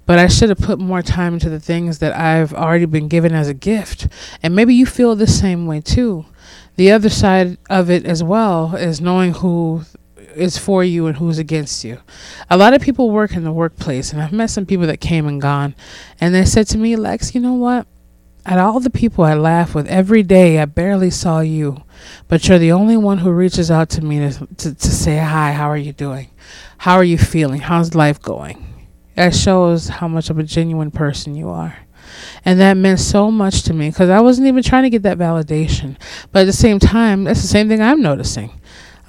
but 0.06 0.20
I 0.20 0.28
should 0.28 0.50
have 0.50 0.60
put 0.60 0.80
more 0.80 1.02
time 1.02 1.36
into 1.36 1.50
the 1.50 1.60
things 1.60 2.00
that 2.00 2.16
I've 2.16 2.54
already 2.54 2.86
been 2.86 3.08
given 3.08 3.34
as 3.34 3.48
a 3.48 3.54
gift. 3.54 4.08
And 4.42 4.56
maybe 4.56 4.76
you 4.76 4.86
feel 4.86 5.16
the 5.16 5.28
same 5.28 5.66
way 5.66 5.82
too. 5.82 6.26
The 6.76 6.92
other 6.92 7.10
side 7.10 7.58
of 7.70 7.90
it 7.90 8.06
as 8.06 8.24
well 8.24 8.76
is 8.76 9.00
knowing 9.00 9.36
who 9.36 9.84
is 10.36 10.58
for 10.58 10.84
you 10.84 11.08
and 11.08 11.18
who's 11.18 11.38
against 11.38 11.84
you. 11.84 12.00
A 12.50 12.58
lot 12.58 12.74
of 12.74 12.82
people 12.82 13.10
work 13.10 13.34
in 13.34 13.44
the 13.44 13.52
workplace, 13.52 14.12
and 14.12 14.22
I've 14.22 14.34
met 14.34 14.50
some 14.50 14.66
people 14.66 14.88
that 14.88 15.00
came 15.00 15.28
and 15.28 15.42
gone, 15.42 15.76
and 16.20 16.34
they 16.34 16.46
said 16.46 16.68
to 16.68 16.78
me, 16.78 16.96
Lex, 16.96 17.34
you 17.34 17.42
know 17.42 17.54
what? 17.54 17.88
At 18.46 18.60
all 18.60 18.80
the 18.80 18.90
people 18.90 19.24
I 19.24 19.36
laugh 19.36 19.74
with 19.74 19.88
every 19.88 20.22
day, 20.22 20.60
I 20.60 20.66
barely 20.66 21.10
saw 21.10 21.40
you, 21.40 21.84
but 22.28 22.48
you're 22.48 22.60
the 22.60 22.74
only 22.74 22.98
one 22.98 23.20
who 23.20 23.32
reaches 23.32 23.72
out 23.72 23.90
to 23.92 24.04
me 24.04 24.20
to, 24.20 24.48
to, 24.58 24.74
to 24.76 24.92
say, 24.92 25.18
Hi, 25.18 25.54
how 25.54 25.70
are 25.70 25.78
you 25.78 25.94
doing? 25.94 26.30
How 26.80 26.96
are 26.96 27.04
you 27.04 27.18
feeling? 27.18 27.62
How's 27.62 27.96
life 27.96 28.22
going? 28.22 28.88
That 29.16 29.34
shows 29.34 29.88
how 29.88 30.08
much 30.08 30.30
of 30.30 30.40
a 30.40 30.44
genuine 30.44 30.92
person 30.92 31.36
you 31.36 31.50
are. 31.50 31.78
And 32.46 32.60
that 32.60 32.76
meant 32.76 33.00
so 33.00 33.32
much 33.32 33.64
to 33.64 33.74
me 33.74 33.90
because 33.90 34.10
I 34.10 34.20
wasn't 34.20 34.48
even 34.48 34.64
trying 34.64 34.84
to 34.84 34.90
get 34.90 35.04
that 35.04 35.18
validation. 35.18 35.98
But 36.32 36.42
at 36.42 36.46
the 36.46 36.54
same 36.54 36.80
time, 36.80 37.24
that's 37.24 37.42
the 37.42 37.48
same 37.48 37.70
thing 37.70 37.82
I'm 37.82 38.02
noticing. 38.02 38.52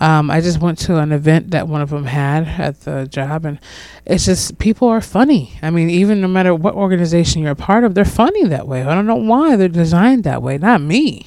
Um, 0.00 0.30
I 0.30 0.40
just 0.40 0.60
went 0.60 0.78
to 0.80 0.98
an 0.98 1.12
event 1.12 1.52
that 1.52 1.68
one 1.68 1.80
of 1.80 1.90
them 1.90 2.04
had 2.04 2.48
at 2.60 2.80
the 2.80 3.07
job, 3.07 3.44
and 3.44 3.59
it's 4.04 4.24
just 4.24 4.59
people 4.59 4.88
are 4.88 5.00
funny. 5.00 5.52
I 5.62 5.70
mean, 5.70 5.88
even 5.88 6.20
no 6.20 6.28
matter 6.28 6.54
what 6.54 6.74
organization 6.74 7.42
you're 7.42 7.52
a 7.52 7.57
part 7.57 7.85
of, 7.85 7.94
they're 7.94 8.04
funny 8.04 8.44
that 8.44 8.66
way. 8.66 8.83
I 8.83 8.94
don't 8.94 9.07
know 9.07 9.14
why 9.14 9.57
they're 9.57 9.68
designed 9.68 10.24
that 10.24 10.42
way. 10.42 10.59
Not 10.59 10.80
me, 10.80 11.26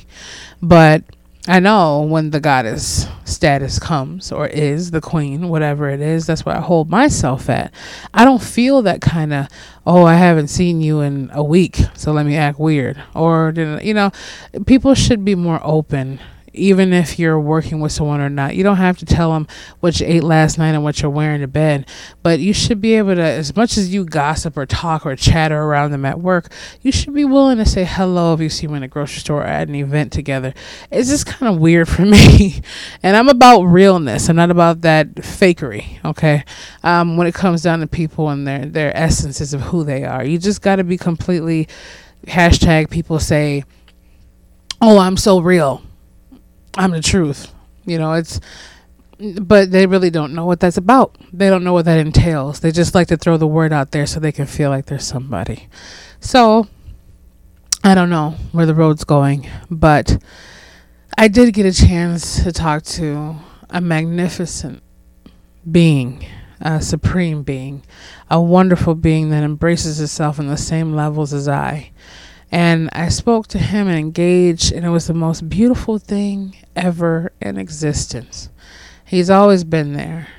but 0.61 1.03
I 1.49 1.61
know 1.61 2.01
when 2.01 2.31
the 2.31 2.41
goddess 2.41 3.07
status 3.23 3.79
comes 3.79 4.33
or 4.33 4.47
is 4.47 4.91
the 4.91 4.99
queen, 4.99 5.47
whatever 5.47 5.89
it 5.89 6.01
is, 6.01 6.25
that's 6.25 6.45
where 6.45 6.57
I 6.57 6.59
hold 6.59 6.89
myself 6.89 7.49
at. 7.49 7.73
I 8.13 8.25
don't 8.25 8.43
feel 8.43 8.81
that 8.81 8.99
kind 8.99 9.31
of, 9.31 9.47
oh, 9.85 10.03
I 10.03 10.15
haven't 10.15 10.49
seen 10.49 10.81
you 10.81 10.99
in 10.99 11.29
a 11.31 11.41
week, 11.41 11.77
so 11.93 12.11
let 12.11 12.25
me 12.25 12.35
act 12.35 12.59
weird. 12.59 13.01
Or, 13.15 13.53
you 13.55 13.93
know, 13.93 14.11
people 14.65 14.93
should 14.93 15.23
be 15.23 15.35
more 15.35 15.61
open 15.63 16.19
even 16.57 16.93
if 16.93 17.19
you're 17.19 17.39
working 17.39 17.79
with 17.79 17.91
someone 17.91 18.19
or 18.19 18.29
not. 18.29 18.55
You 18.55 18.63
don't 18.63 18.77
have 18.77 18.97
to 18.97 19.05
tell 19.05 19.33
them 19.33 19.47
what 19.79 19.99
you 19.99 20.07
ate 20.07 20.23
last 20.23 20.57
night 20.57 20.73
and 20.73 20.83
what 20.83 21.01
you're 21.01 21.11
wearing 21.11 21.41
to 21.41 21.47
bed, 21.47 21.87
but 22.23 22.39
you 22.39 22.53
should 22.53 22.81
be 22.81 22.95
able 22.95 23.15
to, 23.15 23.21
as 23.21 23.55
much 23.55 23.77
as 23.77 23.93
you 23.93 24.05
gossip 24.05 24.57
or 24.57 24.65
talk 24.65 25.05
or 25.05 25.15
chatter 25.15 25.61
around 25.61 25.91
them 25.91 26.05
at 26.05 26.19
work, 26.19 26.51
you 26.81 26.91
should 26.91 27.13
be 27.13 27.25
willing 27.25 27.57
to 27.57 27.65
say 27.65 27.85
hello 27.85 28.33
if 28.33 28.39
you 28.39 28.49
see 28.49 28.67
them 28.67 28.75
in 28.75 28.83
a 28.83 28.87
grocery 28.87 29.19
store 29.19 29.41
or 29.41 29.45
at 29.45 29.67
an 29.67 29.75
event 29.75 30.11
together. 30.11 30.53
It's 30.91 31.09
just 31.09 31.25
kind 31.25 31.53
of 31.53 31.59
weird 31.59 31.87
for 31.89 32.03
me. 32.03 32.61
and 33.03 33.15
I'm 33.15 33.29
about 33.29 33.61
realness. 33.61 34.29
I'm 34.29 34.35
not 34.35 34.51
about 34.51 34.81
that 34.81 35.15
fakery, 35.15 36.03
okay? 36.03 36.43
Um, 36.83 37.17
when 37.17 37.27
it 37.27 37.33
comes 37.33 37.61
down 37.61 37.79
to 37.79 37.87
people 37.87 38.29
and 38.29 38.47
their, 38.47 38.65
their 38.65 38.97
essences 38.97 39.53
of 39.53 39.61
who 39.61 39.83
they 39.83 40.03
are, 40.03 40.25
you 40.25 40.37
just 40.37 40.61
got 40.61 40.77
to 40.77 40.83
be 40.83 40.97
completely 40.97 41.67
hashtag 42.25 42.89
people 42.89 43.19
say, 43.19 43.63
oh, 44.81 44.99
I'm 44.99 45.17
so 45.17 45.39
real 45.39 45.81
I'm 46.77 46.91
the 46.91 47.01
truth. 47.01 47.51
You 47.85 47.97
know, 47.97 48.13
it's 48.13 48.39
but 49.39 49.71
they 49.71 49.87
really 49.87 50.09
don't 50.09 50.33
know 50.33 50.45
what 50.45 50.59
that's 50.59 50.77
about. 50.77 51.17
They 51.33 51.49
don't 51.49 51.63
know 51.63 51.73
what 51.73 51.85
that 51.85 51.99
entails. 51.99 52.59
They 52.59 52.71
just 52.71 52.93
like 52.93 53.07
to 53.07 53.17
throw 53.17 53.37
the 53.37 53.47
word 53.47 53.73
out 53.73 53.91
there 53.91 54.05
so 54.05 54.19
they 54.19 54.31
can 54.31 54.45
feel 54.45 54.69
like 54.69 54.85
there's 54.85 55.07
somebody. 55.07 55.67
So 56.19 56.67
I 57.83 57.95
don't 57.95 58.09
know 58.09 58.35
where 58.51 58.65
the 58.65 58.75
road's 58.75 59.03
going, 59.03 59.49
but 59.71 60.21
I 61.17 61.27
did 61.27 61.53
get 61.53 61.65
a 61.65 61.73
chance 61.73 62.43
to 62.43 62.51
talk 62.51 62.83
to 62.83 63.37
a 63.71 63.81
magnificent 63.81 64.83
being, 65.69 66.25
a 66.61 66.81
supreme 66.81 67.41
being, 67.41 67.83
a 68.29 68.39
wonderful 68.39 68.93
being 68.93 69.31
that 69.31 69.43
embraces 69.43 69.99
itself 69.99 70.37
in 70.37 70.47
the 70.47 70.57
same 70.57 70.95
levels 70.95 71.33
as 71.33 71.47
I. 71.47 71.91
And 72.51 72.89
I 72.93 73.09
spoke 73.09 73.47
to 73.47 73.59
him 73.59 73.87
and 73.87 73.97
engaged, 73.97 74.71
and 74.71 74.85
it 74.85 74.89
was 74.89 75.07
the 75.07 75.13
most 75.13 75.49
beautiful 75.49 75.97
thing 75.97 76.55
ever 76.75 77.31
in 77.41 77.57
existence. 77.57 78.49
He's 79.03 79.29
always 79.29 79.63
been 79.63 79.93
there, 79.93 80.29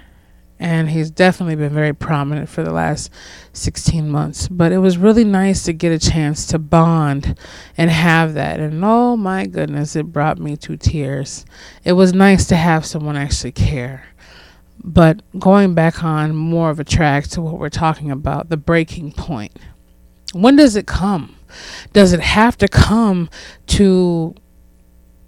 and 0.59 0.91
he's 0.91 1.11
definitely 1.11 1.57
been 1.57 1.73
very 1.73 1.95
prominent 1.95 2.49
for 2.49 2.63
the 2.63 2.73
last 2.73 3.11
16 3.53 4.09
months. 4.09 4.49
But 4.49 4.73
it 4.73 4.79
was 4.79 4.97
really 4.97 5.25
nice 5.25 5.65
to 5.65 5.73
get 5.73 5.93
a 5.93 5.99
chance 5.99 6.47
to 6.47 6.59
bond 6.59 7.39
and 7.77 7.91
have 7.91 8.35
that. 8.35 8.59
And 8.59 8.83
oh 8.85 9.17
my 9.17 9.47
goodness, 9.47 9.95
it 9.95 10.13
brought 10.13 10.39
me 10.39 10.57
to 10.59 10.77
tears. 10.77 11.45
It 11.85 11.93
was 11.93 12.15
nice 12.15 12.47
to 12.47 12.57
have 12.57 12.87
someone 12.87 13.17
actually 13.17 13.53
care. 13.53 14.05
But 14.83 15.23
going 15.39 15.75
back 15.75 16.05
on 16.05 16.35
more 16.35 16.71
of 16.71 16.81
a 16.81 16.85
track 16.85 17.27
to 17.29 17.43
what 17.43 17.59
we're 17.59 17.69
talking 17.69 18.11
about, 18.11 18.49
the 18.49 18.57
breaking 18.57 19.13
point. 19.13 19.53
When 20.33 20.57
does 20.57 20.77
it 20.77 20.87
come? 20.87 21.35
Does 21.93 22.13
it 22.13 22.21
have 22.21 22.57
to 22.59 22.69
come 22.69 23.29
to 23.67 24.35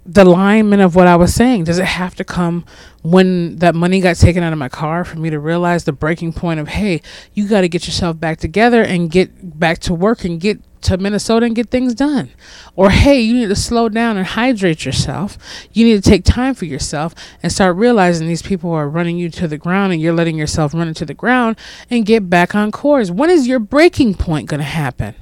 the 0.05 0.23
alignment 0.23 0.81
of 0.81 0.95
what 0.95 1.07
I 1.07 1.15
was 1.15 1.33
saying? 1.33 1.65
Does 1.65 1.79
it 1.79 1.85
have 1.85 2.15
to 2.15 2.23
come 2.23 2.65
when 3.03 3.57
that 3.57 3.75
money 3.75 3.99
got 3.99 4.15
taken 4.15 4.43
out 4.43 4.53
of 4.53 4.59
my 4.59 4.69
car 4.69 5.03
for 5.03 5.17
me 5.19 5.29
to 5.29 5.39
realize 5.39 5.83
the 5.83 5.91
breaking 5.91 6.33
point 6.33 6.59
of, 6.59 6.69
hey, 6.69 7.01
you 7.33 7.47
got 7.47 7.61
to 7.61 7.69
get 7.69 7.85
yourself 7.85 8.19
back 8.19 8.39
together 8.39 8.81
and 8.83 9.11
get 9.11 9.59
back 9.59 9.79
to 9.79 9.93
work 9.93 10.25
and 10.25 10.39
get 10.39 10.59
to 10.81 10.97
Minnesota 10.97 11.45
and 11.45 11.55
get 11.55 11.69
things 11.69 11.93
done. 11.93 12.31
Or, 12.75 12.89
hey, 12.89 13.19
you 13.19 13.35
need 13.35 13.49
to 13.49 13.55
slow 13.55 13.89
down 13.89 14.17
and 14.17 14.25
hydrate 14.25 14.85
yourself. 14.85 15.37
You 15.71 15.85
need 15.85 16.03
to 16.03 16.09
take 16.09 16.23
time 16.23 16.55
for 16.55 16.65
yourself 16.65 17.13
and 17.43 17.51
start 17.51 17.75
realizing 17.75 18.27
these 18.27 18.41
people 18.41 18.71
are 18.71 18.89
running 18.89 19.17
you 19.17 19.29
to 19.29 19.47
the 19.47 19.57
ground 19.57 19.93
and 19.93 20.01
you're 20.01 20.13
letting 20.13 20.37
yourself 20.37 20.73
run 20.73 20.87
into 20.87 21.05
the 21.05 21.13
ground 21.13 21.57
and 21.89 22.05
get 22.05 22.29
back 22.29 22.55
on 22.55 22.71
course. 22.71 23.11
When 23.11 23.29
is 23.29 23.47
your 23.47 23.59
breaking 23.59 24.15
point 24.15 24.49
going 24.49 24.59
to 24.59 24.65
happen? 24.65 25.15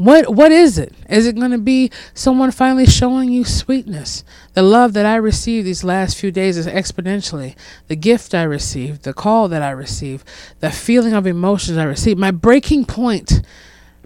What 0.00 0.34
what 0.34 0.50
is 0.50 0.78
it? 0.78 0.94
Is 1.10 1.26
it 1.26 1.36
going 1.36 1.50
to 1.50 1.58
be 1.58 1.90
someone 2.14 2.52
finally 2.52 2.86
showing 2.86 3.30
you 3.30 3.44
sweetness? 3.44 4.24
The 4.54 4.62
love 4.62 4.94
that 4.94 5.04
I 5.04 5.16
received 5.16 5.66
these 5.66 5.84
last 5.84 6.16
few 6.16 6.30
days 6.30 6.56
is 6.56 6.66
exponentially. 6.66 7.54
The 7.88 7.96
gift 7.96 8.34
I 8.34 8.44
received, 8.44 9.02
the 9.02 9.12
call 9.12 9.48
that 9.48 9.60
I 9.60 9.72
received, 9.72 10.26
the 10.60 10.70
feeling 10.70 11.12
of 11.12 11.26
emotions 11.26 11.76
I 11.76 11.84
received. 11.84 12.18
My 12.18 12.30
breaking 12.30 12.86
point 12.86 13.42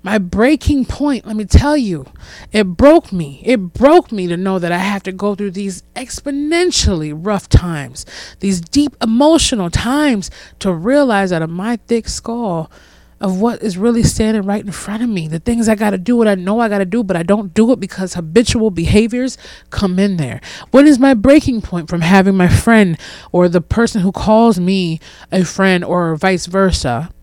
My 0.02 0.18
breaking 0.18 0.86
point, 0.86 1.26
let 1.26 1.36
me 1.36 1.44
tell 1.44 1.76
you, 1.76 2.06
it 2.50 2.64
broke 2.64 3.12
me. 3.12 3.40
It 3.44 3.72
broke 3.72 4.10
me 4.10 4.26
to 4.26 4.36
know 4.36 4.58
that 4.58 4.72
I 4.72 4.78
have 4.78 5.04
to 5.04 5.12
go 5.12 5.36
through 5.36 5.52
these 5.52 5.84
exponentially 5.94 7.12
rough 7.16 7.48
times, 7.48 8.04
these 8.40 8.60
deep 8.60 8.96
emotional 9.00 9.70
times 9.70 10.28
to 10.58 10.72
realize 10.72 11.30
out 11.30 11.42
of 11.42 11.50
my 11.50 11.76
thick 11.86 12.08
skull 12.08 12.68
of 13.24 13.40
what 13.40 13.62
is 13.62 13.78
really 13.78 14.02
standing 14.02 14.42
right 14.42 14.62
in 14.62 14.70
front 14.70 15.02
of 15.02 15.08
me. 15.08 15.26
The 15.26 15.38
things 15.38 15.66
I 15.66 15.76
got 15.76 15.90
to 15.90 15.98
do, 15.98 16.14
what 16.14 16.28
I 16.28 16.34
know 16.34 16.60
I 16.60 16.68
got 16.68 16.78
to 16.78 16.84
do, 16.84 17.02
but 17.02 17.16
I 17.16 17.22
don't 17.22 17.54
do 17.54 17.72
it 17.72 17.80
because 17.80 18.12
habitual 18.12 18.70
behaviors 18.70 19.38
come 19.70 19.98
in 19.98 20.18
there. 20.18 20.42
What 20.72 20.86
is 20.86 20.98
my 20.98 21.14
breaking 21.14 21.62
point 21.62 21.88
from 21.88 22.02
having 22.02 22.36
my 22.36 22.48
friend 22.48 22.98
or 23.32 23.48
the 23.48 23.62
person 23.62 24.02
who 24.02 24.12
calls 24.12 24.60
me 24.60 25.00
a 25.32 25.42
friend 25.42 25.82
or 25.82 26.14
vice 26.16 26.44
versa? 26.44 27.13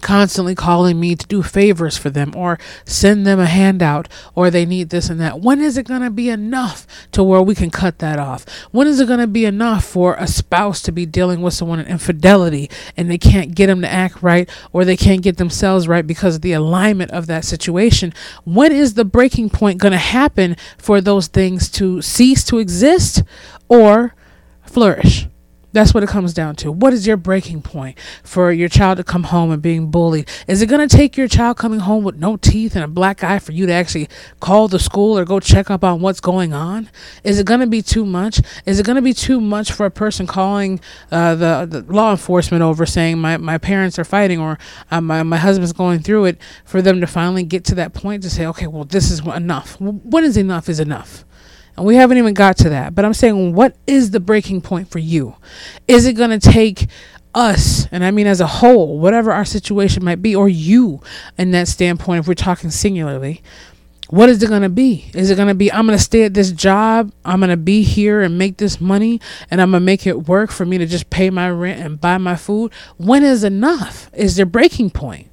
Constantly 0.00 0.54
calling 0.54 1.00
me 1.00 1.14
to 1.14 1.26
do 1.26 1.42
favors 1.42 1.96
for 1.96 2.10
them 2.10 2.34
or 2.36 2.58
send 2.84 3.26
them 3.26 3.40
a 3.40 3.46
handout 3.46 4.08
or 4.34 4.50
they 4.50 4.66
need 4.66 4.90
this 4.90 5.08
and 5.08 5.20
that. 5.20 5.40
When 5.40 5.60
is 5.60 5.76
it 5.76 5.86
going 5.86 6.02
to 6.02 6.10
be 6.10 6.28
enough 6.28 6.86
to 7.12 7.22
where 7.22 7.42
we 7.42 7.54
can 7.54 7.70
cut 7.70 7.98
that 7.98 8.18
off? 8.18 8.46
When 8.70 8.86
is 8.86 9.00
it 9.00 9.08
going 9.08 9.20
to 9.20 9.26
be 9.26 9.44
enough 9.44 9.84
for 9.84 10.14
a 10.18 10.26
spouse 10.26 10.82
to 10.82 10.92
be 10.92 11.06
dealing 11.06 11.42
with 11.42 11.54
someone 11.54 11.80
in 11.80 11.86
infidelity 11.86 12.70
and 12.96 13.10
they 13.10 13.18
can't 13.18 13.54
get 13.54 13.66
them 13.66 13.82
to 13.82 13.90
act 13.90 14.22
right 14.22 14.48
or 14.72 14.84
they 14.84 14.96
can't 14.96 15.22
get 15.22 15.38
themselves 15.38 15.88
right 15.88 16.06
because 16.06 16.36
of 16.36 16.42
the 16.42 16.52
alignment 16.52 17.10
of 17.10 17.26
that 17.26 17.44
situation? 17.44 18.12
When 18.44 18.72
is 18.72 18.94
the 18.94 19.04
breaking 19.04 19.50
point 19.50 19.80
going 19.80 19.92
to 19.92 19.98
happen 19.98 20.56
for 20.78 21.00
those 21.00 21.26
things 21.28 21.70
to 21.72 22.02
cease 22.02 22.44
to 22.44 22.58
exist 22.58 23.22
or 23.68 24.14
flourish? 24.62 25.28
That's 25.76 25.92
what 25.92 26.02
it 26.02 26.08
comes 26.08 26.32
down 26.32 26.56
to. 26.56 26.72
What 26.72 26.94
is 26.94 27.06
your 27.06 27.18
breaking 27.18 27.60
point 27.60 27.98
for 28.22 28.50
your 28.50 28.70
child 28.70 28.96
to 28.96 29.04
come 29.04 29.24
home 29.24 29.50
and 29.50 29.60
being 29.60 29.90
bullied? 29.90 30.26
Is 30.48 30.62
it 30.62 30.70
going 30.70 30.88
to 30.88 30.96
take 30.96 31.18
your 31.18 31.28
child 31.28 31.58
coming 31.58 31.80
home 31.80 32.02
with 32.02 32.16
no 32.16 32.38
teeth 32.38 32.76
and 32.76 32.82
a 32.82 32.88
black 32.88 33.22
eye 33.22 33.38
for 33.38 33.52
you 33.52 33.66
to 33.66 33.74
actually 33.74 34.08
call 34.40 34.68
the 34.68 34.78
school 34.78 35.18
or 35.18 35.26
go 35.26 35.38
check 35.38 35.70
up 35.70 35.84
on 35.84 36.00
what's 36.00 36.18
going 36.18 36.54
on? 36.54 36.88
Is 37.24 37.38
it 37.38 37.44
going 37.44 37.60
to 37.60 37.66
be 37.66 37.82
too 37.82 38.06
much? 38.06 38.40
Is 38.64 38.80
it 38.80 38.86
going 38.86 38.96
to 38.96 39.02
be 39.02 39.12
too 39.12 39.38
much 39.38 39.70
for 39.70 39.84
a 39.84 39.90
person 39.90 40.26
calling 40.26 40.80
uh, 41.12 41.34
the, 41.34 41.66
the 41.68 41.92
law 41.92 42.10
enforcement 42.10 42.62
over 42.62 42.86
saying 42.86 43.18
my, 43.18 43.36
my 43.36 43.58
parents 43.58 43.98
are 43.98 44.04
fighting 44.04 44.40
or 44.40 44.58
uh, 44.90 45.02
my, 45.02 45.22
my 45.24 45.36
husband's 45.36 45.74
going 45.74 45.98
through 45.98 46.24
it 46.24 46.40
for 46.64 46.80
them 46.80 47.02
to 47.02 47.06
finally 47.06 47.44
get 47.44 47.64
to 47.66 47.74
that 47.74 47.92
point 47.92 48.22
to 48.22 48.30
say, 48.30 48.46
okay, 48.46 48.66
well, 48.66 48.84
this 48.84 49.10
is 49.10 49.20
enough. 49.26 49.78
When 49.78 50.24
is 50.24 50.38
enough 50.38 50.70
is 50.70 50.80
enough? 50.80 51.26
And 51.76 51.86
we 51.86 51.96
haven't 51.96 52.18
even 52.18 52.34
got 52.34 52.56
to 52.58 52.70
that. 52.70 52.94
But 52.94 53.04
I'm 53.04 53.14
saying, 53.14 53.54
what 53.54 53.76
is 53.86 54.10
the 54.10 54.20
breaking 54.20 54.62
point 54.62 54.90
for 54.90 54.98
you? 54.98 55.36
Is 55.86 56.06
it 56.06 56.14
going 56.14 56.30
to 56.30 56.38
take 56.38 56.88
us, 57.34 57.86
and 57.92 58.02
I 58.02 58.10
mean 58.10 58.26
as 58.26 58.40
a 58.40 58.46
whole, 58.46 58.98
whatever 58.98 59.30
our 59.30 59.44
situation 59.44 60.02
might 60.02 60.22
be, 60.22 60.34
or 60.34 60.48
you 60.48 61.02
in 61.36 61.50
that 61.50 61.68
standpoint, 61.68 62.20
if 62.20 62.28
we're 62.28 62.34
talking 62.34 62.70
singularly, 62.70 63.42
what 64.08 64.28
is 64.28 64.42
it 64.42 64.48
going 64.48 64.62
to 64.62 64.68
be? 64.68 65.10
Is 65.14 65.30
it 65.30 65.36
going 65.36 65.48
to 65.48 65.54
be, 65.54 65.70
I'm 65.70 65.86
going 65.86 65.98
to 65.98 66.02
stay 66.02 66.24
at 66.24 66.32
this 66.32 66.50
job, 66.52 67.12
I'm 67.24 67.40
going 67.40 67.50
to 67.50 67.56
be 67.56 67.82
here 67.82 68.22
and 68.22 68.38
make 68.38 68.56
this 68.56 68.80
money, 68.80 69.20
and 69.50 69.60
I'm 69.60 69.72
going 69.72 69.82
to 69.82 69.84
make 69.84 70.06
it 70.06 70.28
work 70.28 70.50
for 70.50 70.64
me 70.64 70.78
to 70.78 70.86
just 70.86 71.10
pay 71.10 71.28
my 71.28 71.50
rent 71.50 71.80
and 71.80 72.00
buy 72.00 72.16
my 72.16 72.36
food? 72.36 72.72
When 72.96 73.22
is 73.22 73.44
enough? 73.44 74.08
Is 74.14 74.36
there 74.36 74.46
breaking 74.46 74.90
point? 74.90 75.28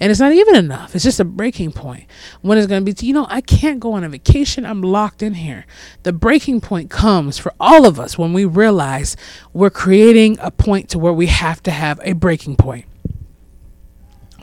And 0.00 0.10
it's 0.10 0.20
not 0.20 0.32
even 0.32 0.56
enough. 0.56 0.94
It's 0.94 1.04
just 1.04 1.20
a 1.20 1.24
breaking 1.24 1.72
point. 1.72 2.04
When 2.42 2.58
it's 2.58 2.66
going 2.66 2.84
to 2.84 2.92
be, 2.92 3.06
you 3.06 3.14
know, 3.14 3.26
I 3.28 3.40
can't 3.40 3.80
go 3.80 3.92
on 3.92 4.04
a 4.04 4.08
vacation. 4.08 4.66
I'm 4.66 4.82
locked 4.82 5.22
in 5.22 5.34
here. 5.34 5.66
The 6.02 6.12
breaking 6.12 6.60
point 6.60 6.90
comes 6.90 7.38
for 7.38 7.52
all 7.60 7.86
of 7.86 8.00
us 8.00 8.18
when 8.18 8.32
we 8.32 8.44
realize 8.44 9.16
we're 9.52 9.70
creating 9.70 10.38
a 10.40 10.50
point 10.50 10.88
to 10.90 10.98
where 10.98 11.12
we 11.12 11.26
have 11.26 11.62
to 11.64 11.70
have 11.70 12.00
a 12.02 12.12
breaking 12.12 12.56
point. 12.56 12.86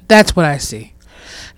That's 0.07 0.35
what 0.35 0.45
I 0.45 0.57
see. 0.57 0.93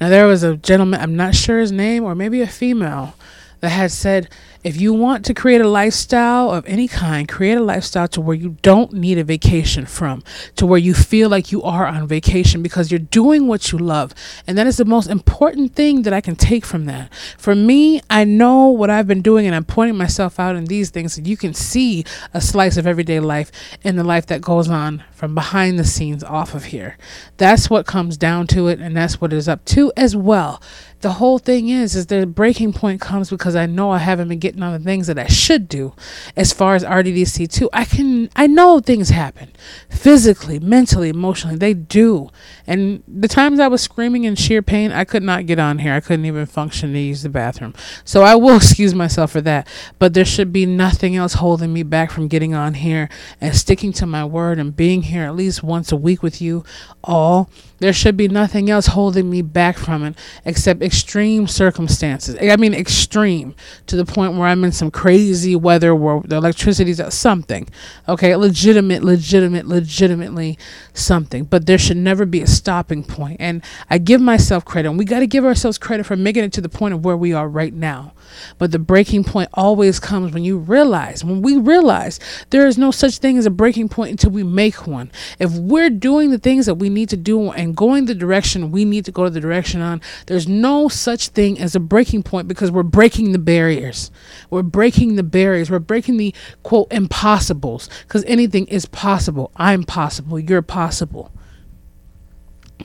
Now, 0.02 0.10
there 0.10 0.28
was 0.28 0.44
a 0.44 0.58
gentleman, 0.58 1.00
I'm 1.00 1.16
not 1.16 1.36
sure 1.36 1.60
his 1.60 1.72
name, 1.72 2.04
or 2.04 2.16
maybe 2.16 2.42
a 2.42 2.48
female, 2.48 3.16
that 3.62 3.70
had 3.70 3.92
said, 3.92 4.30
if 4.64 4.80
you 4.80 4.94
want 4.94 5.26
to 5.26 5.34
create 5.34 5.62
a 5.62 5.68
lifestyle 5.68 6.50
of 6.50 6.66
any 6.66 6.88
kind, 6.88 7.28
create 7.28 7.58
a 7.58 7.64
lifestyle 7.64 8.08
to 8.08 8.22
where 8.22 8.36
you 8.36 8.58
don't 8.62 8.94
need 8.94 9.18
a 9.18 9.24
vacation 9.24 9.86
from, 9.86 10.24
to 10.56 10.66
where 10.66 10.80
you 10.80 10.94
feel 10.94 11.30
like 11.30 11.52
you 11.52 11.62
are 11.64 11.86
on 11.86 12.08
vacation 12.08 12.64
because 12.64 12.90
you're 12.90 13.00
doing 13.00 13.48
what 13.48 13.72
you 13.72 13.78
love. 13.78 14.14
And 14.48 14.58
that 14.58 14.66
is 14.66 14.78
the 14.78 14.86
most 14.86 15.10
important 15.10 15.76
thing 15.76 16.04
that 16.04 16.14
I 16.14 16.22
can 16.22 16.36
take 16.36 16.66
from 16.66 16.86
that. 16.86 17.14
For 17.38 17.56
me, 17.56 18.02
I 18.10 18.24
know 18.24 18.68
what 18.70 18.90
I've 18.90 19.08
been 19.08 19.22
doing 19.22 19.46
and 19.46 19.54
I'm 19.54 19.66
pointing 19.66 19.98
myself 19.98 20.40
out 20.40 20.56
in 20.56 20.66
these 20.66 20.90
things 20.90 21.16
so 21.16 21.22
you 21.22 21.36
can 21.36 21.54
see 21.54 22.06
a 22.34 22.40
slice 22.40 22.78
of 22.78 22.88
everyday 22.88 23.20
life 23.20 23.52
in 23.82 23.98
the 23.98 24.04
life 24.04 24.28
that 24.28 24.42
goes 24.42 24.70
on 24.70 25.04
from 25.12 25.36
behind 25.36 25.78
the 25.78 25.86
scenes 25.86 26.24
off 26.24 26.56
of 26.56 26.66
here. 26.66 26.98
That's 27.38 27.70
what 27.70 27.86
comes 27.86 28.16
down 28.16 28.48
to 28.48 28.68
it 28.68 28.80
and 28.80 28.96
that's 28.96 29.20
what 29.20 29.34
is 29.34 29.50
up 29.50 29.66
to 29.66 29.92
as 29.98 30.16
well 30.16 30.62
the 31.04 31.12
whole 31.12 31.38
thing 31.38 31.68
is 31.68 31.96
is 31.96 32.08
the 32.08 32.26
breaking 32.26 32.72
point 32.72 33.02
comes 33.02 33.30
because 33.30 33.56
I 33.56 33.66
know 33.66 33.92
I 33.92 33.98
haven't 33.98 34.30
been 34.30 34.40
getting 34.40 34.64
on 34.64 34.72
the 34.72 34.80
things 34.80 35.08
that 35.08 35.20
I 35.20 35.28
should 35.28 35.68
do 35.68 35.94
as 36.36 36.54
far 36.54 36.76
as 36.76 36.84
RDDC2. 36.86 37.68
I 37.74 37.84
can 37.84 38.30
I 38.38 38.48
know 38.48 38.80
things 38.80 39.10
happen 39.10 39.52
physically, 39.90 40.60
mentally, 40.60 41.10
emotionally. 41.10 41.58
They 41.58 41.74
do. 41.74 42.30
And 42.66 43.04
the 43.06 43.28
times 43.28 43.60
I 43.60 43.68
was 43.68 43.82
screaming 43.82 44.24
in 44.24 44.36
sheer 44.36 44.62
pain, 44.62 44.94
I 44.94 45.04
could 45.04 45.24
not 45.24 45.46
get 45.46 45.60
on 45.60 45.80
here. 45.80 45.94
I 45.94 46.00
couldn't 46.00 46.26
even 46.26 46.46
function 46.46 46.94
to 46.94 47.00
use 47.00 47.22
the 47.22 47.30
bathroom. 47.30 47.74
So 48.06 48.24
I 48.24 48.36
will 48.36 48.56
excuse 48.64 48.96
myself 48.96 49.32
for 49.32 49.42
that. 49.42 49.68
But 50.00 50.14
there 50.14 50.26
should 50.26 50.54
be 50.54 50.66
nothing 50.66 51.18
else 51.18 51.34
holding 51.34 51.74
me 51.74 51.84
back 51.84 52.12
from 52.12 52.30
getting 52.30 52.54
on 52.54 52.76
here 52.76 53.10
and 53.42 53.54
sticking 53.54 53.92
to 53.94 54.06
my 54.06 54.24
word 54.24 54.58
and 54.58 54.74
being 54.74 55.04
here 55.04 55.26
at 55.26 55.36
least 55.36 55.64
once 55.64 55.92
a 55.92 55.98
week 55.98 56.24
with 56.24 56.42
you 56.42 56.64
all 57.04 57.50
there 57.84 57.92
should 57.92 58.16
be 58.16 58.30
nothing 58.30 58.70
else 58.70 58.88
holding 58.88 59.30
me 59.30 59.42
back 59.42 59.78
from 59.78 60.06
it 60.06 60.18
except 60.46 60.82
extreme 60.82 61.48
circumstances. 61.48 62.38
I 62.42 62.56
mean, 62.56 62.74
extreme 62.74 63.56
to 63.88 63.98
the 63.98 64.06
point 64.06 64.36
where 64.36 64.48
I'm 64.48 64.64
in 64.64 64.72
some 64.72 64.90
crazy 64.90 65.54
weather 65.58 65.94
where 65.94 66.22
the 66.22 66.38
electricity's 66.38 67.02
at 67.02 67.12
something. 67.12 67.68
Okay, 68.08 68.34
legitimate, 68.38 69.04
legitimate, 69.04 69.68
legitimately 69.68 70.58
something. 70.94 71.44
But 71.44 71.66
there 71.66 71.78
should 71.78 71.98
never 71.98 72.26
be 72.26 72.42
a 72.42 72.48
stopping 72.48 73.04
point. 73.04 73.36
And 73.42 73.62
I 73.90 73.98
give 73.98 74.22
myself 74.22 74.64
credit, 74.64 74.88
and 74.88 74.98
we 74.98 75.04
got 75.04 75.20
to 75.20 75.28
give 75.28 75.44
ourselves 75.44 75.78
credit 75.78 76.06
for 76.06 76.16
making 76.16 76.46
it 76.46 76.54
to 76.54 76.62
the 76.62 76.70
point 76.70 76.94
of 76.94 77.04
where 77.04 77.18
we 77.18 77.34
are 77.34 77.50
right 77.50 77.74
now. 77.74 78.14
But 78.58 78.72
the 78.72 78.80
breaking 78.80 79.26
point 79.26 79.50
always 79.54 80.00
comes 80.00 80.32
when 80.32 80.46
you 80.46 80.58
realize, 80.58 81.24
when 81.26 81.42
we 81.42 81.58
realize 81.58 82.18
there 82.50 82.66
is 82.66 82.78
no 82.78 82.92
such 82.92 83.18
thing 83.18 83.38
as 83.38 83.46
a 83.46 83.52
breaking 83.52 83.90
point 83.90 84.12
until 84.12 84.32
we 84.32 84.44
make 84.44 84.88
one. 84.88 85.12
If 85.38 85.52
we're 85.52 85.90
doing 85.90 86.32
the 86.32 86.38
things 86.38 86.66
that 86.66 86.76
we 86.76 86.90
need 86.90 87.10
to 87.10 87.18
do 87.18 87.52
and 87.52 87.73
going 87.76 88.06
the 88.06 88.16
direction 88.16 88.72
we 88.72 88.86
need 88.86 89.06
to 89.06 89.12
go 89.12 89.28
the 89.30 89.40
direction 89.40 89.82
on, 89.82 90.02
there's 90.28 90.48
no 90.48 90.88
such 90.88 91.30
thing 91.30 91.60
as 91.60 91.76
a 91.76 91.80
breaking 91.80 92.24
point 92.24 92.48
because 92.48 92.72
we're 92.72 92.84
breaking 92.84 93.32
the 93.32 93.40
barriers. 93.40 94.12
We're 94.50 94.64
breaking 94.64 95.16
the 95.16 95.24
barriers. 95.24 95.70
We're 95.70 95.80
breaking 95.80 96.18
the 96.18 96.34
quote 96.64 96.92
impossibles 96.92 97.90
because 98.08 98.24
anything 98.26 98.68
is 98.68 98.86
possible. 98.86 99.52
I'm 99.56 99.84
possible. 99.84 100.40
You're 100.40 100.62
possible 100.62 101.32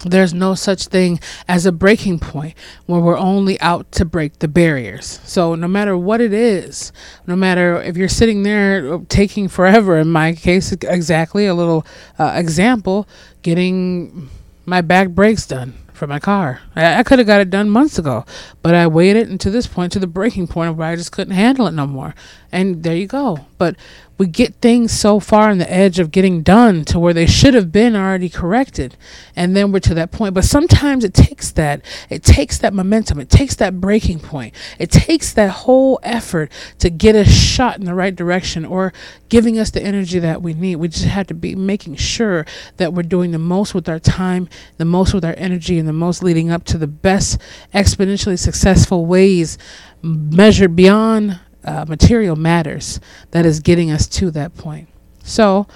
there's 0.04 0.34
no 0.34 0.54
such 0.54 0.86
thing 0.86 1.20
as 1.46 1.66
a 1.66 1.72
breaking 1.72 2.18
point 2.18 2.54
when 2.86 3.02
we're 3.02 3.18
only 3.18 3.60
out 3.60 3.90
to 3.92 4.04
break 4.04 4.38
the 4.38 4.48
barriers. 4.48 5.20
So, 5.24 5.54
no 5.54 5.68
matter 5.68 5.96
what 5.96 6.20
it 6.20 6.32
is, 6.32 6.92
no 7.26 7.36
matter 7.36 7.80
if 7.82 7.96
you're 7.96 8.08
sitting 8.08 8.42
there 8.42 8.98
taking 9.08 9.48
forever, 9.48 9.98
in 9.98 10.10
my 10.10 10.34
case, 10.34 10.72
exactly 10.72 11.46
a 11.46 11.54
little 11.54 11.86
uh, 12.18 12.32
example, 12.34 13.08
getting 13.42 14.30
my 14.68 14.80
back 14.80 15.08
brakes 15.08 15.46
done 15.46 15.74
for 15.92 16.06
my 16.06 16.18
car. 16.18 16.60
I, 16.76 17.00
I 17.00 17.02
could 17.02 17.18
have 17.18 17.26
got 17.26 17.40
it 17.40 17.50
done 17.50 17.70
months 17.70 17.98
ago, 17.98 18.24
but 18.62 18.74
I 18.74 18.86
waited 18.86 19.28
until 19.28 19.52
this 19.52 19.66
point, 19.66 19.92
to 19.92 19.98
the 19.98 20.06
breaking 20.06 20.46
point 20.46 20.76
where 20.76 20.88
I 20.88 20.96
just 20.96 21.12
couldn't 21.12 21.34
handle 21.34 21.66
it 21.66 21.72
no 21.72 21.86
more. 21.86 22.14
And 22.52 22.82
there 22.82 22.96
you 22.96 23.06
go. 23.06 23.46
But 23.58 23.76
we 24.16 24.26
get 24.26 24.56
things 24.56 24.90
so 24.92 25.20
far 25.20 25.48
on 25.48 25.58
the 25.58 25.72
edge 25.72 25.98
of 25.98 26.10
getting 26.10 26.42
done 26.42 26.84
to 26.86 26.98
where 26.98 27.14
they 27.14 27.26
should 27.26 27.54
have 27.54 27.70
been 27.70 27.94
already 27.94 28.28
corrected. 28.28 28.96
And 29.36 29.56
then 29.56 29.70
we're 29.70 29.78
to 29.80 29.94
that 29.94 30.10
point. 30.10 30.34
But 30.34 30.44
sometimes 30.44 31.04
it 31.04 31.14
takes 31.14 31.52
that 31.52 31.84
it 32.10 32.24
takes 32.24 32.58
that 32.58 32.74
momentum. 32.74 33.20
It 33.20 33.30
takes 33.30 33.54
that 33.56 33.80
breaking 33.80 34.20
point. 34.20 34.54
It 34.78 34.90
takes 34.90 35.32
that 35.34 35.50
whole 35.50 36.00
effort 36.02 36.50
to 36.78 36.90
get 36.90 37.14
us 37.14 37.28
shot 37.28 37.78
in 37.78 37.84
the 37.84 37.94
right 37.94 38.14
direction 38.14 38.64
or 38.64 38.92
giving 39.28 39.58
us 39.58 39.70
the 39.70 39.82
energy 39.82 40.18
that 40.18 40.42
we 40.42 40.54
need. 40.54 40.76
We 40.76 40.88
just 40.88 41.04
have 41.04 41.28
to 41.28 41.34
be 41.34 41.54
making 41.54 41.96
sure 41.96 42.44
that 42.78 42.92
we're 42.92 43.02
doing 43.02 43.30
the 43.30 43.38
most 43.38 43.74
with 43.74 43.88
our 43.88 43.98
time 44.00 44.48
the 44.76 44.84
most 44.84 45.14
with 45.14 45.24
our 45.24 45.34
energy 45.36 45.78
and 45.78 45.88
the 45.88 45.92
most 45.92 46.22
leading 46.22 46.50
up 46.50 46.64
to 46.64 46.78
the 46.78 46.86
best 46.86 47.40
exponentially 47.74 48.38
successful 48.38 49.06
ways 49.06 49.58
measured 50.02 50.76
beyond 50.76 51.40
uh, 51.68 51.84
material 51.86 52.34
matters 52.34 52.98
that 53.32 53.44
is 53.44 53.60
getting 53.60 53.90
us 53.90 54.06
to 54.08 54.30
that 54.30 54.56
point. 54.56 54.88
So 55.22 55.66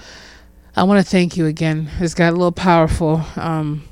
I 0.75 0.83
want 0.83 1.03
to 1.05 1.09
thank 1.09 1.37
you 1.37 1.45
again. 1.45 1.89
It's 1.99 2.15
got 2.15 2.29
a 2.29 2.35
little 2.35 2.51
powerful. 2.51 3.21
Um, 3.35 3.83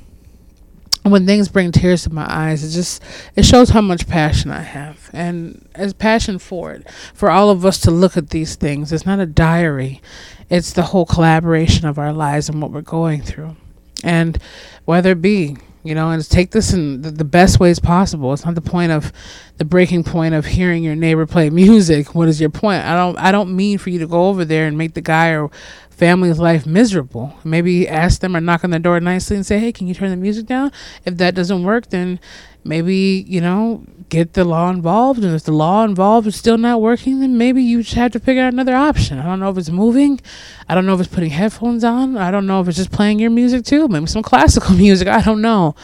when 1.04 1.26
things 1.26 1.48
bring 1.48 1.70
tears 1.70 2.02
to 2.04 2.12
my 2.12 2.26
eyes, 2.28 2.64
it 2.64 2.70
just 2.70 3.02
it 3.36 3.44
shows 3.44 3.70
how 3.70 3.80
much 3.80 4.08
passion 4.08 4.50
I 4.50 4.62
have, 4.62 5.10
and 5.12 5.68
as 5.74 5.92
passion 5.92 6.38
for 6.38 6.72
it, 6.72 6.88
for 7.12 7.30
all 7.30 7.50
of 7.50 7.64
us 7.64 7.80
to 7.80 7.90
look 7.90 8.16
at 8.16 8.30
these 8.30 8.54
things. 8.54 8.92
It's 8.92 9.06
not 9.06 9.18
a 9.18 9.26
diary; 9.26 10.00
it's 10.48 10.72
the 10.72 10.82
whole 10.82 11.06
collaboration 11.06 11.86
of 11.86 11.98
our 11.98 12.12
lives 12.12 12.48
and 12.48 12.62
what 12.62 12.70
we're 12.70 12.82
going 12.82 13.22
through, 13.22 13.56
and 14.04 14.38
whether 14.84 15.12
it 15.12 15.22
be 15.22 15.56
you 15.84 15.94
know, 15.94 16.10
and 16.10 16.28
take 16.28 16.52
this 16.52 16.72
in 16.72 17.02
the, 17.02 17.10
the 17.10 17.24
best 17.24 17.58
ways 17.58 17.78
possible. 17.78 18.32
It's 18.32 18.44
not 18.44 18.54
the 18.54 18.60
point 18.60 18.92
of 18.92 19.12
the 19.58 19.64
breaking 19.64 20.04
point 20.04 20.34
of 20.34 20.46
hearing 20.46 20.82
your 20.84 20.94
neighbor 20.94 21.26
play 21.26 21.50
music. 21.50 22.14
What 22.14 22.28
is 22.28 22.40
your 22.40 22.50
point? 22.50 22.84
I 22.84 22.96
don't 22.96 23.18
I 23.18 23.32
don't 23.32 23.54
mean 23.54 23.78
for 23.78 23.90
you 23.90 23.98
to 23.98 24.06
go 24.06 24.28
over 24.28 24.44
there 24.44 24.66
and 24.66 24.78
make 24.78 24.94
the 24.94 25.00
guy 25.00 25.30
or 25.30 25.50
family's 25.90 26.38
life 26.38 26.66
miserable. 26.66 27.34
Maybe 27.44 27.88
ask 27.88 28.20
them 28.20 28.36
or 28.36 28.40
knock 28.40 28.64
on 28.64 28.70
the 28.70 28.78
door 28.78 28.98
nicely 29.00 29.36
and 29.36 29.46
say, 29.46 29.58
"Hey, 29.58 29.72
can 29.72 29.86
you 29.86 29.94
turn 29.94 30.10
the 30.10 30.16
music 30.16 30.46
down?" 30.46 30.72
If 31.04 31.16
that 31.18 31.34
doesn't 31.34 31.62
work, 31.62 31.90
then 31.90 32.18
maybe 32.64 33.24
you 33.28 33.40
know 33.40 33.84
get 34.08 34.34
the 34.34 34.44
law 34.44 34.68
involved 34.68 35.24
and 35.24 35.34
if 35.34 35.44
the 35.44 35.52
law 35.52 35.84
involved 35.84 36.26
is 36.26 36.36
still 36.36 36.58
not 36.58 36.82
working 36.82 37.20
then 37.20 37.38
maybe 37.38 37.62
you 37.62 37.82
just 37.82 37.94
have 37.94 38.12
to 38.12 38.20
figure 38.20 38.42
out 38.42 38.52
another 38.52 38.74
option. 38.74 39.18
I 39.18 39.24
don't 39.24 39.40
know 39.40 39.48
if 39.48 39.56
it's 39.56 39.70
moving. 39.70 40.20
I 40.68 40.74
don't 40.74 40.84
know 40.84 40.92
if 40.92 41.00
it's 41.00 41.14
putting 41.14 41.30
headphones 41.30 41.82
on. 41.82 42.18
I 42.18 42.30
don't 42.30 42.46
know 42.46 42.60
if 42.60 42.68
it's 42.68 42.76
just 42.76 42.92
playing 42.92 43.18
your 43.20 43.30
music 43.30 43.64
too. 43.64 43.88
Maybe 43.88 44.06
some 44.06 44.22
classical 44.22 44.74
music. 44.86 45.08
I 45.08 45.22
don't 45.22 45.40
know. 45.40 45.74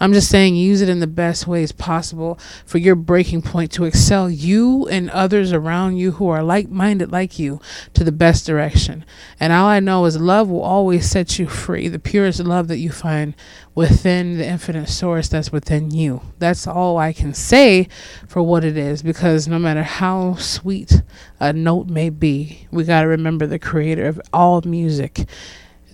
I'm 0.00 0.12
just 0.12 0.28
saying 0.28 0.54
use 0.54 0.82
it 0.82 0.90
in 0.90 1.00
the 1.00 1.06
best 1.06 1.46
ways 1.46 1.72
possible 1.72 2.38
for 2.66 2.76
your 2.76 2.94
breaking 2.94 3.40
point 3.40 3.72
to 3.72 3.84
excel 3.84 4.28
you 4.28 4.86
and 4.88 5.08
others 5.10 5.52
around 5.52 5.96
you 5.96 6.12
who 6.12 6.28
are 6.28 6.42
like-minded 6.42 7.10
like 7.10 7.38
you 7.38 7.58
to 7.94 8.04
the 8.04 8.12
best 8.12 8.46
direction. 8.46 9.04
And 9.40 9.52
all 9.52 9.66
i 9.66 9.80
know 9.80 10.04
is 10.04 10.20
love 10.20 10.48
will 10.48 10.62
always 10.62 11.08
set 11.08 11.38
you 11.38 11.46
free 11.46 11.88
the 11.88 11.98
purest 11.98 12.40
love 12.40 12.68
that 12.68 12.78
you 12.78 12.90
find 12.90 13.34
within 13.78 14.38
the 14.38 14.44
infinite 14.44 14.88
source 14.88 15.28
that's 15.28 15.52
within 15.52 15.92
you. 15.92 16.20
That's 16.40 16.66
all 16.66 16.98
I 16.98 17.12
can 17.12 17.32
say 17.32 17.86
for 18.26 18.42
what 18.42 18.64
it 18.64 18.76
is 18.76 19.04
because 19.04 19.46
no 19.46 19.56
matter 19.56 19.84
how 19.84 20.34
sweet 20.34 21.00
a 21.38 21.52
note 21.52 21.86
may 21.86 22.10
be, 22.10 22.66
we 22.72 22.82
got 22.82 23.02
to 23.02 23.06
remember 23.06 23.46
the 23.46 23.60
creator 23.60 24.08
of 24.08 24.20
all 24.32 24.60
music, 24.62 25.26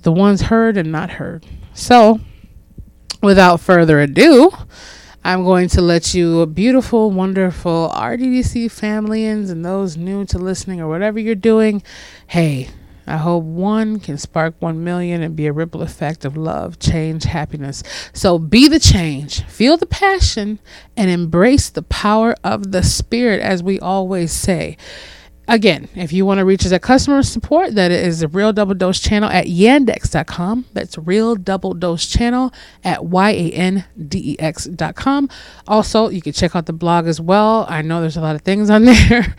the 0.00 0.10
ones 0.10 0.40
heard 0.40 0.78
and 0.78 0.90
not 0.90 1.10
heard. 1.10 1.44
So, 1.74 2.20
without 3.22 3.60
further 3.60 4.00
ado, 4.00 4.50
I'm 5.22 5.44
going 5.44 5.68
to 5.68 5.82
let 5.82 6.14
you, 6.14 6.46
beautiful, 6.46 7.10
wonderful 7.10 7.92
RDDC 7.94 8.70
familians 8.70 9.50
and 9.50 9.62
those 9.62 9.98
new 9.98 10.24
to 10.24 10.38
listening 10.38 10.80
or 10.80 10.88
whatever 10.88 11.18
you're 11.18 11.34
doing, 11.34 11.82
hey, 12.28 12.70
I 13.06 13.18
hope 13.18 13.44
one 13.44 14.00
can 14.00 14.18
spark 14.18 14.54
one 14.60 14.82
million 14.82 15.22
and 15.22 15.36
be 15.36 15.46
a 15.46 15.52
ripple 15.52 15.82
effect 15.82 16.24
of 16.24 16.36
love, 16.36 16.78
change, 16.78 17.24
happiness. 17.24 17.82
So 18.12 18.38
be 18.38 18.68
the 18.68 18.80
change, 18.80 19.42
feel 19.44 19.76
the 19.76 19.86
passion, 19.86 20.58
and 20.96 21.10
embrace 21.10 21.68
the 21.68 21.82
power 21.82 22.34
of 22.42 22.72
the 22.72 22.82
spirit, 22.82 23.40
as 23.40 23.62
we 23.62 23.78
always 23.78 24.32
say. 24.32 24.76
Again, 25.46 25.88
if 25.94 26.10
you 26.10 26.24
want 26.24 26.38
to 26.38 26.44
reach 26.46 26.64
us 26.64 26.72
at 26.72 26.80
customer 26.80 27.22
support, 27.22 27.74
that 27.74 27.90
is 27.90 28.20
the 28.20 28.28
Real 28.28 28.50
Double 28.50 28.72
Dose 28.72 28.98
channel 28.98 29.28
at 29.28 29.44
yandex.com. 29.44 30.64
That's 30.72 30.96
Real 30.96 31.34
Double 31.34 31.74
Dose 31.74 32.06
channel 32.06 32.50
at 32.82 33.04
Y-A-N-D-E-X.com. 33.04 33.68
Also, 35.68 36.08
you 36.08 36.22
can 36.22 36.32
check 36.32 36.56
out 36.56 36.64
the 36.64 36.72
blog 36.72 37.06
as 37.06 37.20
well. 37.20 37.66
I 37.68 37.82
know 37.82 38.00
there's 38.00 38.16
a 38.16 38.22
lot 38.22 38.36
of 38.36 38.40
things 38.40 38.70
on 38.70 38.84
there. 38.86 39.36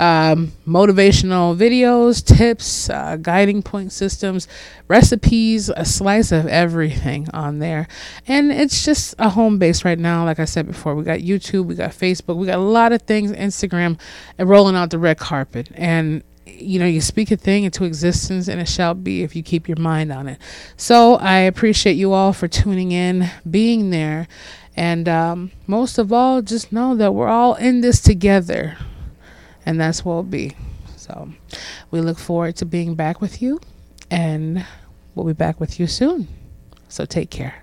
um, 0.00 0.50
motivational 0.66 1.56
videos, 1.56 2.24
tips, 2.24 2.90
uh, 2.90 3.16
guiding 3.22 3.62
point 3.62 3.92
systems, 3.92 4.48
recipes, 4.88 5.68
a 5.68 5.84
slice 5.84 6.32
of 6.32 6.48
everything 6.48 7.28
on 7.32 7.60
there. 7.60 7.86
And 8.26 8.50
it's 8.50 8.84
just 8.84 9.14
a 9.20 9.28
home 9.28 9.58
base 9.58 9.84
right 9.84 10.00
now. 10.00 10.24
Like 10.24 10.40
I 10.40 10.46
said 10.46 10.66
before, 10.66 10.96
we 10.96 11.04
got 11.04 11.20
YouTube, 11.20 11.66
we 11.66 11.76
got 11.76 11.92
Facebook, 11.92 12.34
we 12.38 12.48
got 12.48 12.58
a 12.58 12.62
lot 12.62 12.90
of 12.90 13.02
things, 13.02 13.30
Instagram, 13.30 14.00
and 14.36 14.48
rolling 14.48 14.74
out 14.74 14.90
the 14.90 14.98
red 14.98 15.18
carpet 15.18 15.43
carpet. 15.44 15.70
And 15.74 16.22
you 16.46 16.78
know, 16.78 16.86
you 16.86 17.00
speak 17.00 17.30
a 17.30 17.36
thing 17.36 17.64
into 17.64 17.84
existence 17.84 18.48
and 18.48 18.60
it 18.60 18.68
shall 18.68 18.94
be 18.94 19.22
if 19.22 19.34
you 19.34 19.42
keep 19.42 19.66
your 19.66 19.78
mind 19.78 20.12
on 20.12 20.28
it. 20.28 20.38
So 20.76 21.14
I 21.14 21.38
appreciate 21.38 21.94
you 21.94 22.12
all 22.12 22.32
for 22.32 22.48
tuning 22.48 22.92
in, 22.92 23.30
being 23.50 23.90
there, 23.90 24.28
and 24.76 25.08
um, 25.08 25.52
most 25.66 25.98
of 25.98 26.12
all, 26.12 26.42
just 26.42 26.72
know 26.72 26.96
that 26.96 27.14
we're 27.14 27.28
all 27.28 27.54
in 27.54 27.80
this 27.80 28.00
together, 28.00 28.76
and 29.64 29.80
that's 29.80 30.04
what 30.04 30.12
it'll 30.12 30.22
be. 30.24 30.52
So 30.96 31.30
we 31.90 32.00
look 32.00 32.18
forward 32.18 32.56
to 32.56 32.66
being 32.66 32.94
back 32.94 33.20
with 33.20 33.40
you, 33.40 33.60
and 34.10 34.66
we'll 35.14 35.26
be 35.26 35.32
back 35.32 35.60
with 35.60 35.80
you 35.80 35.86
soon. 35.86 36.28
So 36.88 37.04
take 37.04 37.30
care. 37.30 37.62